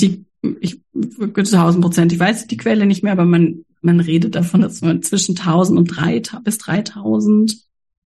die, 0.00 0.24
ich 0.60 0.80
würde 0.92 1.40
1000 1.40 1.82
Prozent, 1.82 2.12
ich 2.12 2.18
weiß 2.18 2.46
die 2.46 2.56
Quelle 2.56 2.86
nicht 2.86 3.02
mehr, 3.02 3.12
aber 3.12 3.24
man, 3.24 3.64
man 3.80 4.00
redet 4.00 4.34
davon, 4.34 4.60
dass 4.60 4.80
man 4.80 5.02
zwischen 5.02 5.36
1000 5.36 5.78
und 5.78 5.86
3, 5.86 6.22
bis 6.42 6.58
3000 6.58 7.56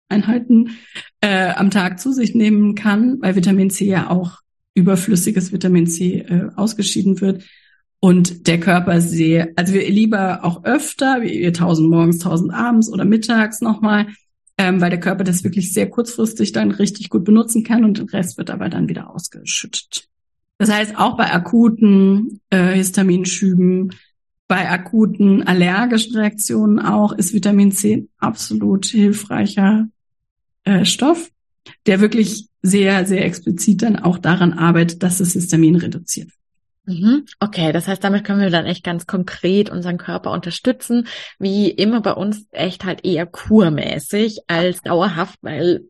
Einheiten 0.08 0.70
äh, 1.20 1.50
am 1.52 1.70
Tag 1.70 1.98
zu 2.00 2.12
sich 2.12 2.34
nehmen 2.34 2.74
kann, 2.74 3.20
weil 3.20 3.36
Vitamin 3.36 3.70
C 3.70 3.86
ja 3.86 4.10
auch 4.10 4.40
überflüssiges 4.74 5.52
Vitamin 5.52 5.86
C 5.86 6.18
äh, 6.20 6.48
ausgeschieden 6.56 7.20
wird. 7.20 7.44
Und 8.00 8.46
der 8.48 8.60
Körper 8.60 9.00
sehr, 9.00 9.52
also 9.56 9.72
wir 9.72 9.88
lieber 9.88 10.44
auch 10.44 10.64
öfter, 10.64 11.22
wie 11.22 11.46
1000 11.46 11.88
morgens, 11.88 12.16
1000 12.16 12.52
abends 12.52 12.92
oder 12.92 13.06
mittags 13.06 13.62
nochmal, 13.62 14.08
ähm, 14.58 14.80
weil 14.80 14.90
der 14.90 15.00
Körper 15.00 15.24
das 15.24 15.44
wirklich 15.44 15.72
sehr 15.72 15.88
kurzfristig 15.88 16.52
dann 16.52 16.70
richtig 16.70 17.10
gut 17.10 17.24
benutzen 17.24 17.64
kann 17.64 17.84
und 17.84 17.98
der 17.98 18.12
Rest 18.12 18.38
wird 18.38 18.50
aber 18.50 18.68
dann 18.68 18.88
wieder 18.88 19.10
ausgeschüttet. 19.10 20.08
Das 20.58 20.70
heißt, 20.70 20.96
auch 20.96 21.16
bei 21.16 21.32
akuten 21.32 22.40
äh, 22.50 22.74
Histaminschüben, 22.74 23.94
bei 24.46 24.70
akuten 24.70 25.42
allergischen 25.42 26.16
Reaktionen 26.16 26.78
auch, 26.78 27.12
ist 27.12 27.34
Vitamin 27.34 27.72
C 27.72 28.08
absolut 28.18 28.86
hilfreicher 28.86 29.88
äh, 30.64 30.84
Stoff, 30.84 31.30
der 31.86 32.00
wirklich 32.00 32.48
sehr, 32.62 33.04
sehr 33.06 33.24
explizit 33.24 33.82
dann 33.82 33.96
auch 33.96 34.18
daran 34.18 34.52
arbeitet, 34.52 35.02
dass 35.02 35.18
das 35.18 35.32
Histamin 35.32 35.76
reduziert 35.76 36.28
wird. 36.28 36.43
Mhm. 36.86 37.24
Okay, 37.40 37.72
das 37.72 37.88
heißt, 37.88 38.04
damit 38.04 38.24
können 38.24 38.40
wir 38.40 38.50
dann 38.50 38.66
echt 38.66 38.84
ganz 38.84 39.06
konkret 39.06 39.70
unseren 39.70 39.96
Körper 39.96 40.32
unterstützen, 40.32 41.06
wie 41.38 41.70
immer 41.70 42.02
bei 42.02 42.12
uns 42.12 42.46
echt 42.50 42.84
halt 42.84 43.04
eher 43.04 43.24
kurmäßig 43.26 44.40
als 44.48 44.82
dauerhaft, 44.82 45.38
weil 45.40 45.84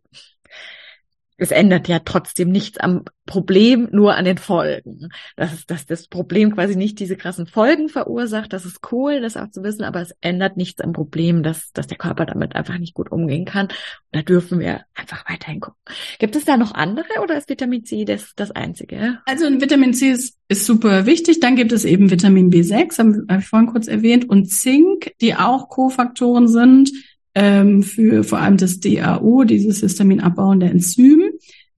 es 1.44 1.50
ändert 1.50 1.88
ja 1.88 1.98
trotzdem 1.98 2.50
nichts 2.50 2.78
am 2.78 3.04
Problem, 3.26 3.88
nur 3.92 4.16
an 4.16 4.24
den 4.24 4.38
Folgen. 4.38 5.10
Das 5.36 5.52
ist, 5.52 5.70
dass 5.70 5.84
das 5.84 6.08
Problem 6.08 6.54
quasi 6.54 6.74
nicht 6.74 6.98
diese 6.98 7.16
krassen 7.16 7.46
Folgen 7.46 7.90
verursacht. 7.90 8.54
Das 8.54 8.64
ist 8.64 8.80
cool, 8.90 9.20
das 9.20 9.36
auch 9.36 9.50
zu 9.50 9.62
wissen, 9.62 9.84
aber 9.84 10.00
es 10.00 10.14
ändert 10.22 10.56
nichts 10.56 10.80
am 10.80 10.94
Problem, 10.94 11.42
dass, 11.42 11.70
dass 11.72 11.86
der 11.86 11.98
Körper 11.98 12.24
damit 12.24 12.54
einfach 12.54 12.78
nicht 12.78 12.94
gut 12.94 13.12
umgehen 13.12 13.44
kann. 13.44 13.66
Und 13.66 13.74
da 14.12 14.22
dürfen 14.22 14.58
wir 14.58 14.86
einfach 14.94 15.28
weiterhin 15.28 15.60
gucken. 15.60 15.78
Gibt 16.18 16.34
es 16.34 16.46
da 16.46 16.56
noch 16.56 16.72
andere 16.72 17.20
oder 17.22 17.36
ist 17.36 17.50
Vitamin 17.50 17.84
C 17.84 18.06
das, 18.06 18.32
das 18.36 18.50
einzige? 18.50 19.18
Also 19.26 19.44
Vitamin 19.44 19.92
C 19.92 20.12
ist, 20.12 20.38
ist 20.48 20.64
super 20.64 21.04
wichtig. 21.04 21.40
Dann 21.40 21.56
gibt 21.56 21.72
es 21.72 21.84
eben 21.84 22.10
Vitamin 22.10 22.50
B6, 22.50 22.98
habe 22.98 23.24
hab 23.28 23.40
ich 23.40 23.46
vorhin 23.46 23.68
kurz 23.68 23.86
erwähnt, 23.86 24.30
und 24.30 24.46
Zink, 24.46 25.12
die 25.20 25.34
auch 25.34 25.68
Kofaktoren 25.68 26.48
sind 26.48 26.90
ähm, 27.34 27.82
für 27.82 28.24
vor 28.24 28.38
allem 28.38 28.56
das 28.56 28.80
DAO, 28.80 29.44
dieses 29.44 29.80
Histaminabbauende 29.80 30.66
Enzym. 30.66 31.22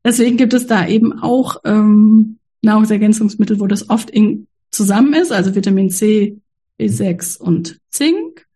Deswegen 0.04 0.36
gibt 0.36 0.54
es 0.54 0.66
da 0.66 0.86
eben 0.86 1.12
auch 1.12 1.56
ähm, 1.64 2.38
Nahrungsergänzungsmittel, 2.62 3.58
wo 3.60 3.66
das 3.66 3.90
oft 3.90 4.10
in, 4.10 4.46
zusammen 4.70 5.14
ist, 5.14 5.32
also 5.32 5.54
Vitamin 5.54 5.90
C, 5.90 6.38
B6 6.78 7.38
und 7.38 7.80
Zink. 7.90 8.46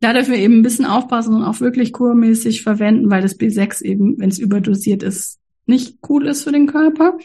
Da 0.00 0.12
dürfen 0.12 0.32
wir 0.32 0.38
eben 0.38 0.58
ein 0.58 0.62
bisschen 0.62 0.84
aufpassen 0.84 1.34
und 1.34 1.44
auch 1.44 1.60
wirklich 1.60 1.92
kurmäßig 1.92 2.62
verwenden, 2.62 3.10
weil 3.10 3.22
das 3.22 3.38
B6 3.38 3.82
eben, 3.82 4.18
wenn 4.18 4.28
es 4.28 4.38
überdosiert 4.38 5.02
ist, 5.02 5.38
nicht 5.66 5.98
cool 6.08 6.26
ist 6.26 6.44
für 6.44 6.52
den 6.52 6.66
Körper. 6.66 7.16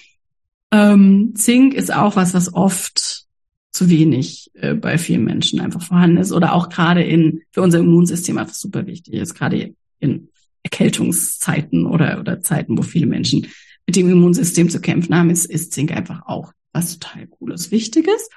Ähm, 0.71 1.33
Zink 1.35 1.73
ist 1.73 1.93
auch 1.93 2.15
was, 2.15 2.33
was 2.33 2.53
oft 2.53 3.25
zu 3.71 3.89
wenig 3.89 4.51
äh, 4.53 4.73
bei 4.73 4.97
vielen 4.97 5.23
Menschen 5.23 5.59
einfach 5.59 5.81
vorhanden 5.81 6.17
ist 6.17 6.31
oder 6.31 6.53
auch 6.53 6.69
gerade 6.69 7.03
in 7.03 7.41
für 7.51 7.61
unser 7.61 7.79
Immunsystem 7.79 8.37
einfach 8.37 8.55
super 8.55 8.85
wichtig 8.87 9.13
ist, 9.13 9.35
gerade 9.35 9.75
in 9.99 10.29
Erkältungszeiten 10.63 11.85
oder 11.85 12.19
oder 12.19 12.41
Zeiten, 12.41 12.77
wo 12.77 12.81
viele 12.81 13.05
Menschen 13.05 13.47
mit 13.85 13.95
dem 13.95 14.09
Immunsystem 14.09 14.69
zu 14.69 14.81
kämpfen 14.81 15.15
haben, 15.15 15.29
ist, 15.29 15.45
ist 15.45 15.73
Zink 15.73 15.91
einfach 15.91 16.23
auch 16.25 16.53
was 16.73 16.97
total 16.97 17.27
cooles, 17.27 17.71
wichtiges. 17.71 18.29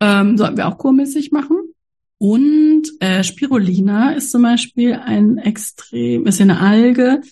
Ähm, 0.00 0.38
sollten 0.38 0.56
wir 0.56 0.68
auch 0.68 0.78
kurmäßig 0.78 1.32
machen. 1.32 1.56
Und 2.18 2.82
äh, 3.00 3.24
Spirulina 3.24 4.12
ist 4.12 4.30
zum 4.30 4.42
Beispiel 4.42 4.94
ein 4.94 5.38
extrem, 5.38 6.26
ist 6.26 6.38
ja 6.38 6.44
eine 6.44 6.60
Alge, 6.60 7.22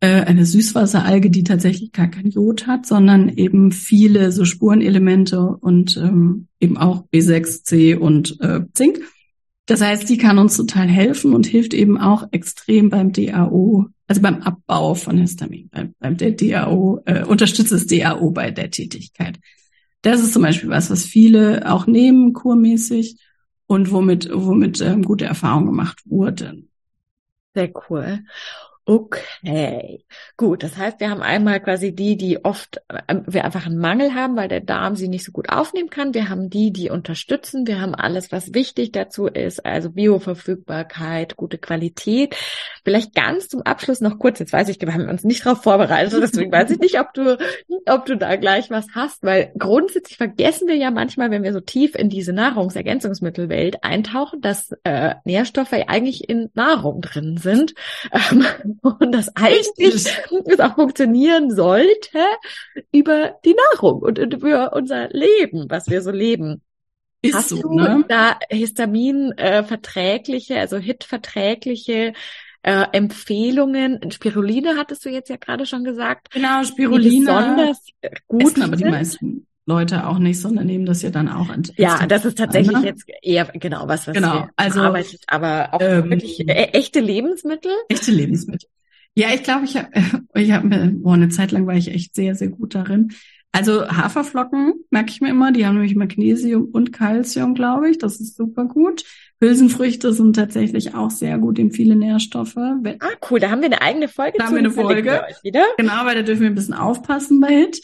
äh, 0.00 0.22
eine 0.22 0.46
Süßwasseralge, 0.46 1.30
die 1.30 1.44
tatsächlich 1.44 1.92
gar 1.92 2.08
kein 2.08 2.30
Jod 2.30 2.66
hat, 2.66 2.86
sondern 2.86 3.28
eben 3.28 3.70
viele 3.70 4.32
so 4.32 4.44
Spurenelemente 4.44 5.40
und 5.40 5.96
ähm, 5.98 6.48
eben 6.58 6.78
auch 6.78 7.04
B6, 7.12 7.64
C 7.64 7.94
und 7.94 8.40
äh, 8.40 8.60
Zink. 8.74 9.00
Das 9.66 9.82
heißt, 9.82 10.08
die 10.08 10.16
kann 10.16 10.38
uns 10.38 10.56
total 10.56 10.88
helfen 10.88 11.34
und 11.34 11.46
hilft 11.46 11.74
eben 11.74 11.98
auch 11.98 12.26
extrem 12.32 12.88
beim 12.88 13.12
DAO, 13.12 13.86
also 14.08 14.20
beim 14.22 14.42
Abbau 14.42 14.94
von 14.94 15.18
Histamin. 15.18 15.68
Beim, 15.70 15.94
beim 16.00 16.16
der 16.16 16.32
DAO 16.32 17.00
äh, 17.04 17.24
unterstützt 17.24 17.70
das 17.70 17.86
DAO 17.86 18.30
bei 18.30 18.50
der 18.50 18.70
Tätigkeit. 18.70 19.38
Das 20.02 20.22
ist 20.22 20.32
zum 20.32 20.42
Beispiel 20.42 20.70
was, 20.70 20.90
was 20.90 21.04
viele 21.04 21.70
auch 21.70 21.86
nehmen, 21.86 22.32
kurmäßig 22.32 23.18
und 23.66 23.92
womit, 23.92 24.30
womit 24.32 24.80
ähm, 24.80 25.04
gute 25.04 25.26
Erfahrungen 25.26 25.66
gemacht 25.66 26.00
wurden. 26.06 26.70
Sehr 27.54 27.70
cool. 27.88 28.20
Okay, 28.86 30.04
gut. 30.36 30.62
Das 30.62 30.76
heißt, 30.76 31.00
wir 31.00 31.10
haben 31.10 31.22
einmal 31.22 31.60
quasi 31.60 31.94
die, 31.94 32.16
die 32.16 32.44
oft 32.44 32.80
äh, 32.88 33.16
wir 33.26 33.44
einfach 33.44 33.66
einen 33.66 33.78
Mangel 33.78 34.14
haben, 34.14 34.36
weil 34.36 34.48
der 34.48 34.62
Darm 34.62 34.96
sie 34.96 35.06
nicht 35.06 35.24
so 35.24 35.32
gut 35.32 35.50
aufnehmen 35.50 35.90
kann. 35.90 36.14
Wir 36.14 36.28
haben 36.28 36.50
die, 36.50 36.72
die 36.72 36.90
unterstützen. 36.90 37.66
Wir 37.66 37.80
haben 37.80 37.94
alles, 37.94 38.32
was 38.32 38.52
wichtig 38.54 38.90
dazu 38.90 39.26
ist, 39.26 39.64
also 39.64 39.90
Bioverfügbarkeit, 39.90 41.36
gute 41.36 41.58
Qualität. 41.58 42.34
Vielleicht 42.82 43.14
ganz 43.14 43.48
zum 43.48 43.62
Abschluss 43.62 44.00
noch 44.00 44.18
kurz. 44.18 44.38
Jetzt 44.38 44.52
weiß 44.52 44.68
ich, 44.70 44.80
wir 44.80 44.92
haben 44.92 45.08
uns 45.08 45.24
nicht 45.24 45.44
darauf 45.44 45.62
vorbereitet, 45.62 46.20
deswegen 46.20 46.50
weiß 46.50 46.70
ich 46.70 46.78
nicht, 46.78 46.98
ob 46.98 47.12
du, 47.14 47.38
ob 47.86 48.06
du 48.06 48.16
da 48.16 48.36
gleich 48.36 48.70
was 48.70 48.86
hast, 48.94 49.22
weil 49.22 49.52
grundsätzlich 49.58 50.16
vergessen 50.16 50.66
wir 50.66 50.76
ja 50.76 50.90
manchmal, 50.90 51.30
wenn 51.30 51.42
wir 51.42 51.52
so 51.52 51.60
tief 51.60 51.94
in 51.94 52.08
diese 52.08 52.32
Nahrungsergänzungsmittelwelt 52.32 53.84
eintauchen, 53.84 54.40
dass 54.40 54.72
äh, 54.84 55.14
Nährstoffe 55.24 55.74
eigentlich 55.74 56.28
in 56.28 56.48
Nahrung 56.54 57.02
drin 57.02 57.36
sind. 57.36 57.74
Ähm, 58.12 58.44
und 58.82 59.12
das 59.12 59.34
eigentlich 59.36 60.06
es 60.46 60.60
auch 60.60 60.74
funktionieren 60.74 61.54
sollte 61.54 62.18
über 62.92 63.36
die 63.44 63.54
Nahrung 63.72 64.02
und 64.02 64.18
über 64.18 64.72
unser 64.74 65.08
Leben, 65.08 65.66
was 65.68 65.88
wir 65.88 66.02
so 66.02 66.10
leben. 66.10 66.62
Ist 67.22 67.34
Hast 67.34 67.48
so, 67.50 67.56
du 67.60 67.74
ne? 67.74 68.04
da 68.08 68.38
Histamin 68.48 69.32
äh, 69.32 69.62
verträgliche, 69.62 70.58
also 70.58 70.78
HIT 70.78 71.04
verträgliche 71.04 72.14
äh, 72.62 72.86
Empfehlungen? 72.92 74.10
Spiruline 74.10 74.76
hattest 74.78 75.04
du 75.04 75.10
jetzt 75.10 75.28
ja 75.28 75.36
gerade 75.36 75.66
schon 75.66 75.84
gesagt. 75.84 76.30
Genau, 76.30 76.64
Spiruline. 76.64 77.26
besonders 77.26 77.86
gut. 78.26 78.42
Essen 78.42 78.62
aber 78.62 78.76
die 78.76 78.84
meisten 78.84 79.46
Leute 79.70 80.06
auch 80.06 80.18
nicht, 80.18 80.40
sondern 80.40 80.66
nehmen 80.66 80.84
das 80.84 81.02
ja 81.02 81.10
dann 81.10 81.28
auch 81.28 81.48
an. 81.48 81.62
Ja, 81.76 82.06
das 82.06 82.24
ist 82.24 82.38
tatsächlich 82.38 82.76
ne? 82.76 82.84
jetzt 82.84 83.04
eher 83.22 83.44
genau 83.44 83.86
was, 83.86 84.08
was 84.08 84.14
genau. 84.14 84.48
also, 84.56 84.80
arbeitet, 84.80 85.22
aber 85.28 85.72
auch 85.72 85.80
ähm, 85.80 86.10
wirklich 86.10 86.40
e 86.40 86.52
echte 86.72 86.98
Lebensmittel. 86.98 87.70
Echte 87.88 88.10
Lebensmittel. 88.10 88.68
Ja, 89.14 89.28
ich 89.32 89.44
glaube, 89.44 89.64
ich 89.64 89.76
habe, 89.76 89.88
ich 90.34 90.50
habe, 90.50 90.68
boah, 90.94 91.14
eine 91.14 91.28
Zeit 91.28 91.52
lang 91.52 91.66
war 91.66 91.74
ich 91.74 91.88
echt 91.88 92.14
sehr, 92.14 92.34
sehr 92.34 92.48
gut 92.48 92.74
darin. 92.74 93.12
Also 93.52 93.88
Haferflocken 93.88 94.74
merke 94.90 95.10
ich 95.10 95.20
mir 95.20 95.30
immer, 95.30 95.50
die 95.50 95.66
haben 95.66 95.74
nämlich 95.74 95.96
Magnesium 95.96 96.66
und 96.66 96.92
Calcium, 96.92 97.54
glaube 97.54 97.90
ich. 97.90 97.98
Das 97.98 98.20
ist 98.20 98.36
super 98.36 98.64
gut. 98.64 99.04
Hülsenfrüchte 99.40 100.12
sind 100.12 100.36
tatsächlich 100.36 100.94
auch 100.94 101.10
sehr 101.10 101.38
gut, 101.38 101.58
in 101.58 101.72
viele 101.72 101.96
Nährstoffe. 101.96 102.56
Ah, 102.56 103.08
cool, 103.30 103.40
da 103.40 103.50
haben 103.50 103.60
wir 103.60 103.66
eine 103.66 103.82
eigene 103.82 104.08
Folge. 104.08 104.38
Da 104.38 104.46
haben 104.46 104.52
wir 104.52 104.58
eine 104.60 104.70
Folge. 104.70 105.22
Wieder. 105.42 105.64
Genau, 105.78 106.04
weil 106.04 106.16
da 106.16 106.22
dürfen 106.22 106.42
wir 106.42 106.50
ein 106.50 106.54
bisschen 106.54 106.74
aufpassen 106.74 107.40
bei 107.40 107.48
Hit. 107.48 107.80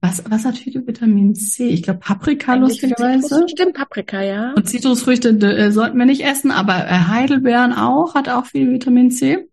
Was, 0.00 0.22
was 0.28 0.44
hat 0.44 0.58
viel 0.58 0.86
Vitamin 0.86 1.34
C? 1.34 1.68
Ich 1.68 1.82
glaube 1.82 2.00
Paprika 2.00 2.52
Eigentlich 2.52 2.80
lustigerweise. 2.82 3.46
Stimmt, 3.48 3.74
Paprika, 3.74 4.22
ja. 4.22 4.52
Und 4.52 4.68
Zitrusfrüchte 4.68 5.30
äh, 5.30 5.72
sollten 5.72 5.98
wir 5.98 6.06
nicht 6.06 6.24
essen, 6.24 6.50
aber 6.50 6.86
äh, 6.86 6.90
Heidelbeeren 6.90 7.72
auch, 7.72 8.14
hat 8.14 8.28
auch 8.28 8.46
viel 8.46 8.70
Vitamin 8.70 9.10
C. 9.10 9.48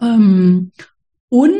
Ähm, 0.00 0.72
und 1.28 1.52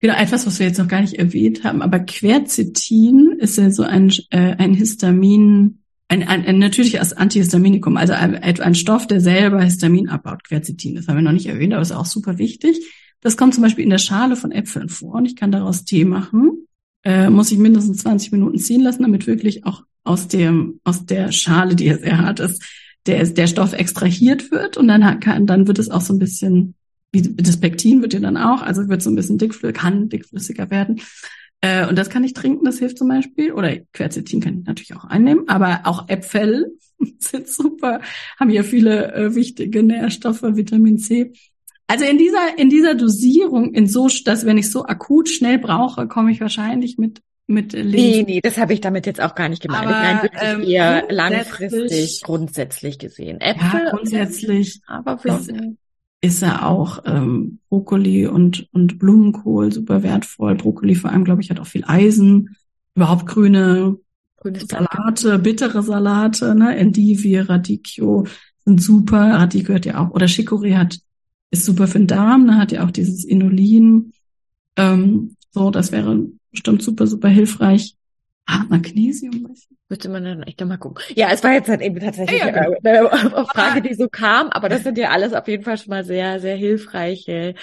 genau, 0.00 0.14
etwas, 0.14 0.46
was 0.46 0.58
wir 0.58 0.66
jetzt 0.66 0.78
noch 0.78 0.88
gar 0.88 1.02
nicht 1.02 1.14
erwähnt 1.14 1.64
haben, 1.64 1.82
aber 1.82 2.00
Quercetin 2.00 3.36
ist 3.38 3.58
ja 3.58 3.70
so 3.70 3.82
ein, 3.82 4.10
äh, 4.30 4.56
ein 4.56 4.74
Histamin, 4.74 5.82
ein, 6.08 6.26
ein, 6.26 6.46
ein 6.46 6.58
natürliches 6.58 7.12
Antihistaminikum, 7.12 7.96
also 7.96 8.14
ein, 8.14 8.36
ein 8.36 8.74
Stoff, 8.74 9.06
der 9.06 9.20
selber 9.20 9.62
Histamin 9.62 10.08
abbaut, 10.08 10.44
Quercetin. 10.44 10.94
Das 10.94 11.08
haben 11.08 11.16
wir 11.16 11.22
noch 11.22 11.32
nicht 11.32 11.46
erwähnt, 11.46 11.74
aber 11.74 11.82
ist 11.82 11.92
auch 11.92 12.06
super 12.06 12.38
wichtig. 12.38 12.80
Das 13.20 13.36
kommt 13.36 13.54
zum 13.54 13.62
Beispiel 13.62 13.84
in 13.84 13.90
der 13.90 13.98
Schale 13.98 14.36
von 14.36 14.52
Äpfeln 14.52 14.88
vor 14.88 15.14
und 15.14 15.26
ich 15.26 15.36
kann 15.36 15.50
daraus 15.50 15.84
Tee 15.84 16.04
machen. 16.04 16.65
Äh, 17.06 17.30
muss 17.30 17.52
ich 17.52 17.58
mindestens 17.58 17.98
20 17.98 18.32
Minuten 18.32 18.58
ziehen 18.58 18.82
lassen, 18.82 19.02
damit 19.02 19.28
wirklich 19.28 19.64
auch 19.64 19.84
aus 20.02 20.26
dem, 20.26 20.80
aus 20.82 21.06
der 21.06 21.30
Schale, 21.30 21.76
die 21.76 21.86
ja 21.86 21.98
sehr 21.98 22.18
hart 22.18 22.40
ist, 22.40 22.62
der, 23.06 23.24
der 23.24 23.46
Stoff 23.46 23.72
extrahiert 23.72 24.50
wird 24.50 24.76
und 24.76 24.88
dann 24.88 25.20
kann, 25.20 25.46
dann 25.46 25.68
wird 25.68 25.78
es 25.78 25.88
auch 25.88 26.00
so 26.00 26.12
ein 26.12 26.18
bisschen 26.18 26.74
wie 27.12 27.22
das 27.22 27.58
Pektin 27.58 28.02
wird 28.02 28.14
ja 28.14 28.20
dann 28.20 28.36
auch, 28.36 28.62
also 28.62 28.88
wird 28.88 29.02
so 29.02 29.10
ein 29.10 29.16
bisschen 29.16 29.38
dickflüssiger, 29.38 29.72
kann 29.72 30.08
dickflüssiger 30.08 30.70
werden. 30.70 31.00
Äh, 31.60 31.88
und 31.88 31.96
das 31.96 32.10
kann 32.10 32.24
ich 32.24 32.34
trinken, 32.34 32.64
das 32.64 32.78
hilft 32.78 32.98
zum 32.98 33.08
Beispiel. 33.08 33.52
Oder 33.52 33.76
Quercetin 33.92 34.40
kann 34.40 34.58
ich 34.58 34.66
natürlich 34.66 34.94
auch 34.96 35.04
einnehmen, 35.04 35.48
aber 35.48 35.80
auch 35.84 36.08
Äpfel 36.08 36.76
sind 37.18 37.48
super, 37.48 38.00
haben 38.38 38.50
ja 38.50 38.62
viele 38.62 39.14
äh, 39.14 39.34
wichtige 39.34 39.82
Nährstoffe, 39.82 40.42
Vitamin 40.42 40.98
C. 40.98 41.32
Also 41.88 42.04
in 42.04 42.18
dieser, 42.18 42.58
in 42.58 42.68
dieser 42.68 42.94
Dosierung, 42.94 43.72
in 43.72 43.86
so, 43.86 44.08
dass 44.24 44.44
wenn 44.44 44.58
ich 44.58 44.70
so 44.70 44.84
akut 44.86 45.28
schnell 45.28 45.58
brauche, 45.58 46.08
komme 46.08 46.32
ich 46.32 46.40
wahrscheinlich 46.40 46.98
mit 46.98 47.22
mit 47.48 47.74
Leben. 47.74 47.92
Nee, 47.92 48.24
nee, 48.26 48.40
das 48.42 48.58
habe 48.58 48.72
ich 48.72 48.80
damit 48.80 49.06
jetzt 49.06 49.20
auch 49.20 49.36
gar 49.36 49.48
nicht 49.48 49.62
gemeint. 49.62 49.86
Aber, 49.86 50.16
ich 50.16 50.22
wirklich 50.22 50.42
ähm, 50.42 50.62
eher 50.62 51.06
langfristig 51.10 52.22
grundsätzlich 52.24 52.98
gesehen. 52.98 53.40
Äpfel. 53.40 53.84
Ja, 53.84 53.90
grundsätzlich. 53.90 54.80
Aber 54.88 55.18
ist 56.22 56.42
ja 56.42 56.66
auch 56.66 57.04
ähm, 57.04 57.60
Brokkoli 57.68 58.26
und, 58.26 58.66
und 58.72 58.98
Blumenkohl 58.98 59.72
super 59.72 60.02
wertvoll. 60.02 60.56
Brokkoli 60.56 60.96
vor 60.96 61.10
allem, 61.10 61.24
glaube 61.24 61.40
ich, 61.40 61.50
hat 61.50 61.60
auch 61.60 61.66
viel 61.66 61.84
Eisen. 61.86 62.56
Überhaupt 62.96 63.26
grüne 63.26 63.98
Grünes 64.38 64.66
Salate, 64.68 65.38
bittere 65.38 65.82
Salate, 65.82 66.54
ne? 66.54 66.76
Endivie, 66.76 67.38
Radicchio 67.38 68.26
sind 68.64 68.82
super. 68.82 69.34
Radicchio 69.34 69.74
hat 69.74 69.86
ja 69.86 70.04
auch, 70.04 70.10
oder 70.10 70.26
Chicorée 70.26 70.76
hat, 70.76 70.98
ist 71.50 71.64
super 71.64 71.86
für 71.86 71.98
den 71.98 72.06
Darm, 72.06 72.46
ne? 72.46 72.58
hat 72.58 72.72
ja 72.72 72.84
auch 72.84 72.90
dieses 72.90 73.24
Inulin. 73.24 74.12
Ähm, 74.76 75.36
so, 75.50 75.70
das 75.70 75.92
wäre 75.92 76.26
bestimmt 76.50 76.82
super, 76.82 77.06
super 77.06 77.28
hilfreich. 77.28 77.96
Ah, 78.46 78.64
Magnesium, 78.68 79.48
weiß 79.48 79.68
ich. 79.70 79.76
Müsste 79.88 80.08
man 80.08 80.24
dann 80.24 80.42
echt 80.42 80.64
mal 80.64 80.76
gucken. 80.76 81.02
Ja, 81.14 81.28
es 81.30 81.42
war 81.44 81.52
jetzt 81.52 81.68
halt 81.68 81.80
eben 81.80 81.98
tatsächlich 82.00 82.40
ja, 82.40 82.48
ja, 82.48 82.68
genau. 82.82 83.08
eine 83.08 83.46
Frage, 83.46 83.82
die 83.82 83.94
so 83.94 84.08
kam, 84.08 84.48
aber 84.48 84.68
das 84.68 84.82
sind 84.82 84.98
ja 84.98 85.10
alles 85.10 85.32
auf 85.32 85.46
jeden 85.48 85.64
Fall 85.64 85.78
schon 85.78 85.90
mal 85.90 86.04
sehr, 86.04 86.40
sehr 86.40 86.56
hilfreiche 86.56 87.54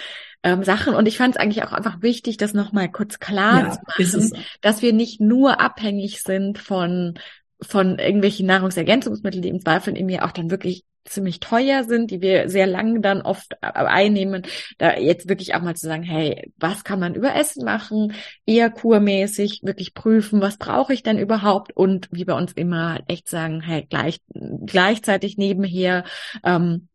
ähm, 0.43 0.63
Sachen. 0.63 0.93
Und 0.93 1.07
ich 1.07 1.17
fand 1.17 1.35
es 1.35 1.41
eigentlich 1.41 1.63
auch 1.63 1.71
einfach 1.71 2.01
wichtig, 2.01 2.37
das 2.37 2.53
nochmal 2.53 2.91
kurz 2.91 3.19
klar 3.19 3.59
ja, 3.59 3.71
zu 3.71 4.17
machen, 4.19 4.43
dass 4.61 4.81
wir 4.81 4.93
nicht 4.93 5.21
nur 5.21 5.59
abhängig 5.59 6.21
sind 6.21 6.59
von 6.59 7.15
von 7.61 7.97
irgendwelchen 7.97 8.45
Nahrungsergänzungsmitteln, 8.45 9.41
die 9.41 9.49
im 9.49 9.61
Zweifel 9.61 9.95
in 9.95 10.05
mir 10.05 10.25
auch 10.25 10.31
dann 10.31 10.51
wirklich 10.51 10.83
ziemlich 11.05 11.39
teuer 11.39 11.83
sind, 11.83 12.11
die 12.11 12.21
wir 12.21 12.49
sehr 12.49 12.67
lang 12.67 13.01
dann 13.01 13.21
oft 13.21 13.61
einnehmen, 13.61 14.43
da 14.77 14.97
jetzt 14.97 15.29
wirklich 15.29 15.55
auch 15.55 15.61
mal 15.61 15.75
zu 15.75 15.87
sagen, 15.87 16.03
hey, 16.03 16.51
was 16.57 16.83
kann 16.83 16.99
man 16.99 17.15
über 17.15 17.35
Essen 17.35 17.65
machen, 17.65 18.13
eher 18.45 18.69
kurmäßig, 18.69 19.61
wirklich 19.63 19.93
prüfen, 19.93 20.41
was 20.41 20.57
brauche 20.57 20.93
ich 20.93 21.03
denn 21.03 21.17
überhaupt? 21.17 21.75
Und 21.75 22.07
wie 22.11 22.25
bei 22.25 22.33
uns 22.33 22.53
immer 22.53 22.99
echt 23.07 23.29
sagen, 23.29 23.61
hey, 23.61 23.85
gleich, 23.89 24.19
gleichzeitig 24.65 25.37
nebenher 25.37 26.03
ähm, 26.43 26.87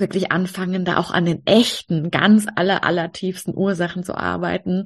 wirklich 0.00 0.32
anfangen, 0.32 0.84
da 0.84 0.96
auch 0.98 1.10
an 1.10 1.24
den 1.24 1.42
echten, 1.46 2.10
ganz 2.10 2.46
aller, 2.54 2.84
aller 2.84 3.12
tiefsten 3.12 3.54
Ursachen 3.56 4.04
zu 4.04 4.14
arbeiten. 4.14 4.84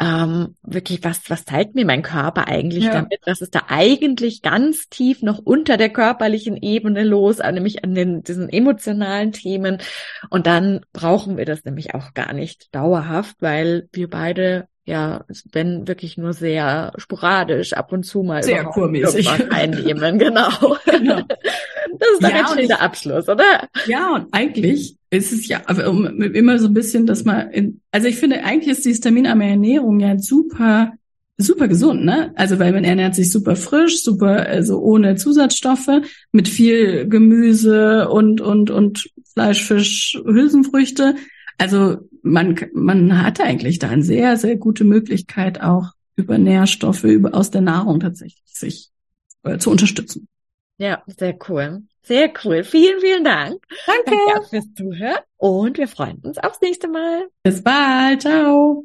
Ähm, 0.00 0.56
wirklich, 0.62 1.04
was, 1.04 1.28
was 1.28 1.44
zeigt 1.44 1.74
mir 1.74 1.84
mein 1.84 2.02
Körper 2.02 2.48
eigentlich 2.48 2.84
ja. 2.84 2.92
damit? 2.92 3.20
Was 3.26 3.40
ist 3.40 3.54
da 3.54 3.62
eigentlich 3.68 4.42
ganz 4.42 4.88
tief 4.88 5.22
noch 5.22 5.38
unter 5.38 5.76
der 5.76 5.90
körperlichen 5.90 6.56
Ebene 6.56 7.04
los, 7.04 7.38
nämlich 7.38 7.84
an 7.84 7.94
den, 7.94 8.22
diesen 8.22 8.48
emotionalen 8.48 9.32
Themen. 9.32 9.78
Und 10.30 10.46
dann 10.46 10.80
brauchen 10.92 11.36
wir 11.36 11.44
das 11.44 11.64
nämlich 11.64 11.94
auch 11.94 12.14
gar 12.14 12.32
nicht 12.32 12.74
dauerhaft, 12.74 13.36
weil 13.40 13.88
wir 13.92 14.08
beide 14.08 14.68
ja, 14.90 15.24
wenn 15.52 15.86
wirklich 15.86 16.18
nur 16.18 16.32
sehr 16.32 16.92
sporadisch 16.96 17.72
ab 17.72 17.92
und 17.92 18.02
zu 18.02 18.22
mal 18.22 18.42
sehr 18.42 18.64
kurmäßig 18.64 19.30
einnehmen, 19.50 20.18
genau. 20.18 20.50
genau. 20.84 21.22
Das 21.98 22.08
ist 22.12 22.22
doch 22.22 22.28
ja, 22.28 22.46
ein 22.50 22.58
schöner 22.58 22.80
Abschluss, 22.80 23.28
oder? 23.28 23.68
Ja, 23.86 24.14
und 24.16 24.26
eigentlich 24.32 24.96
ist 25.10 25.32
es 25.32 25.46
ja 25.46 25.62
aber 25.66 25.84
immer 25.86 26.58
so 26.58 26.66
ein 26.66 26.74
bisschen, 26.74 27.06
dass 27.06 27.24
man, 27.24 27.50
in, 27.50 27.80
also 27.92 28.08
ich 28.08 28.16
finde, 28.16 28.42
eigentlich 28.42 28.70
ist 28.70 28.84
die 28.84 28.90
histaminarme 28.90 29.48
Ernährung 29.48 30.00
ja 30.00 30.18
super, 30.18 30.92
super 31.38 31.68
gesund, 31.68 32.04
ne? 32.04 32.32
Also 32.34 32.58
weil 32.58 32.72
man 32.72 32.84
ernährt 32.84 33.14
sich 33.14 33.30
super 33.30 33.54
frisch, 33.54 34.02
super, 34.02 34.46
also 34.46 34.80
ohne 34.80 35.14
Zusatzstoffe, 35.14 36.02
mit 36.32 36.48
viel 36.48 37.08
Gemüse 37.08 38.08
und 38.08 38.40
und 38.40 38.70
und 38.70 39.08
Fleisch, 39.32 39.62
Fisch, 39.62 40.20
Hülsenfrüchte. 40.24 41.14
Also 41.60 41.98
man 42.22 42.58
man 42.72 43.22
hat 43.22 43.38
eigentlich 43.38 43.78
da 43.78 43.90
eine 43.90 44.02
sehr 44.02 44.38
sehr 44.38 44.56
gute 44.56 44.84
Möglichkeit 44.84 45.60
auch 45.60 45.92
über 46.16 46.38
Nährstoffe 46.38 47.04
über 47.04 47.34
aus 47.34 47.50
der 47.50 47.60
Nahrung 47.60 48.00
tatsächlich 48.00 48.42
sich 48.46 48.90
äh, 49.42 49.58
zu 49.58 49.70
unterstützen. 49.70 50.26
Ja, 50.78 51.02
sehr 51.06 51.38
cool. 51.48 51.82
Sehr 52.02 52.32
cool. 52.42 52.64
Vielen, 52.64 52.98
vielen 53.00 53.24
Dank. 53.24 53.62
Danke. 53.86 54.18
Danke 54.32 54.48
fürs 54.48 54.72
Zuhören 54.74 55.20
und 55.36 55.76
wir 55.76 55.88
freuen 55.88 56.16
uns 56.20 56.38
aufs 56.38 56.62
nächste 56.62 56.88
Mal. 56.88 57.28
Bis 57.42 57.62
bald. 57.62 58.22
Ciao. 58.22 58.84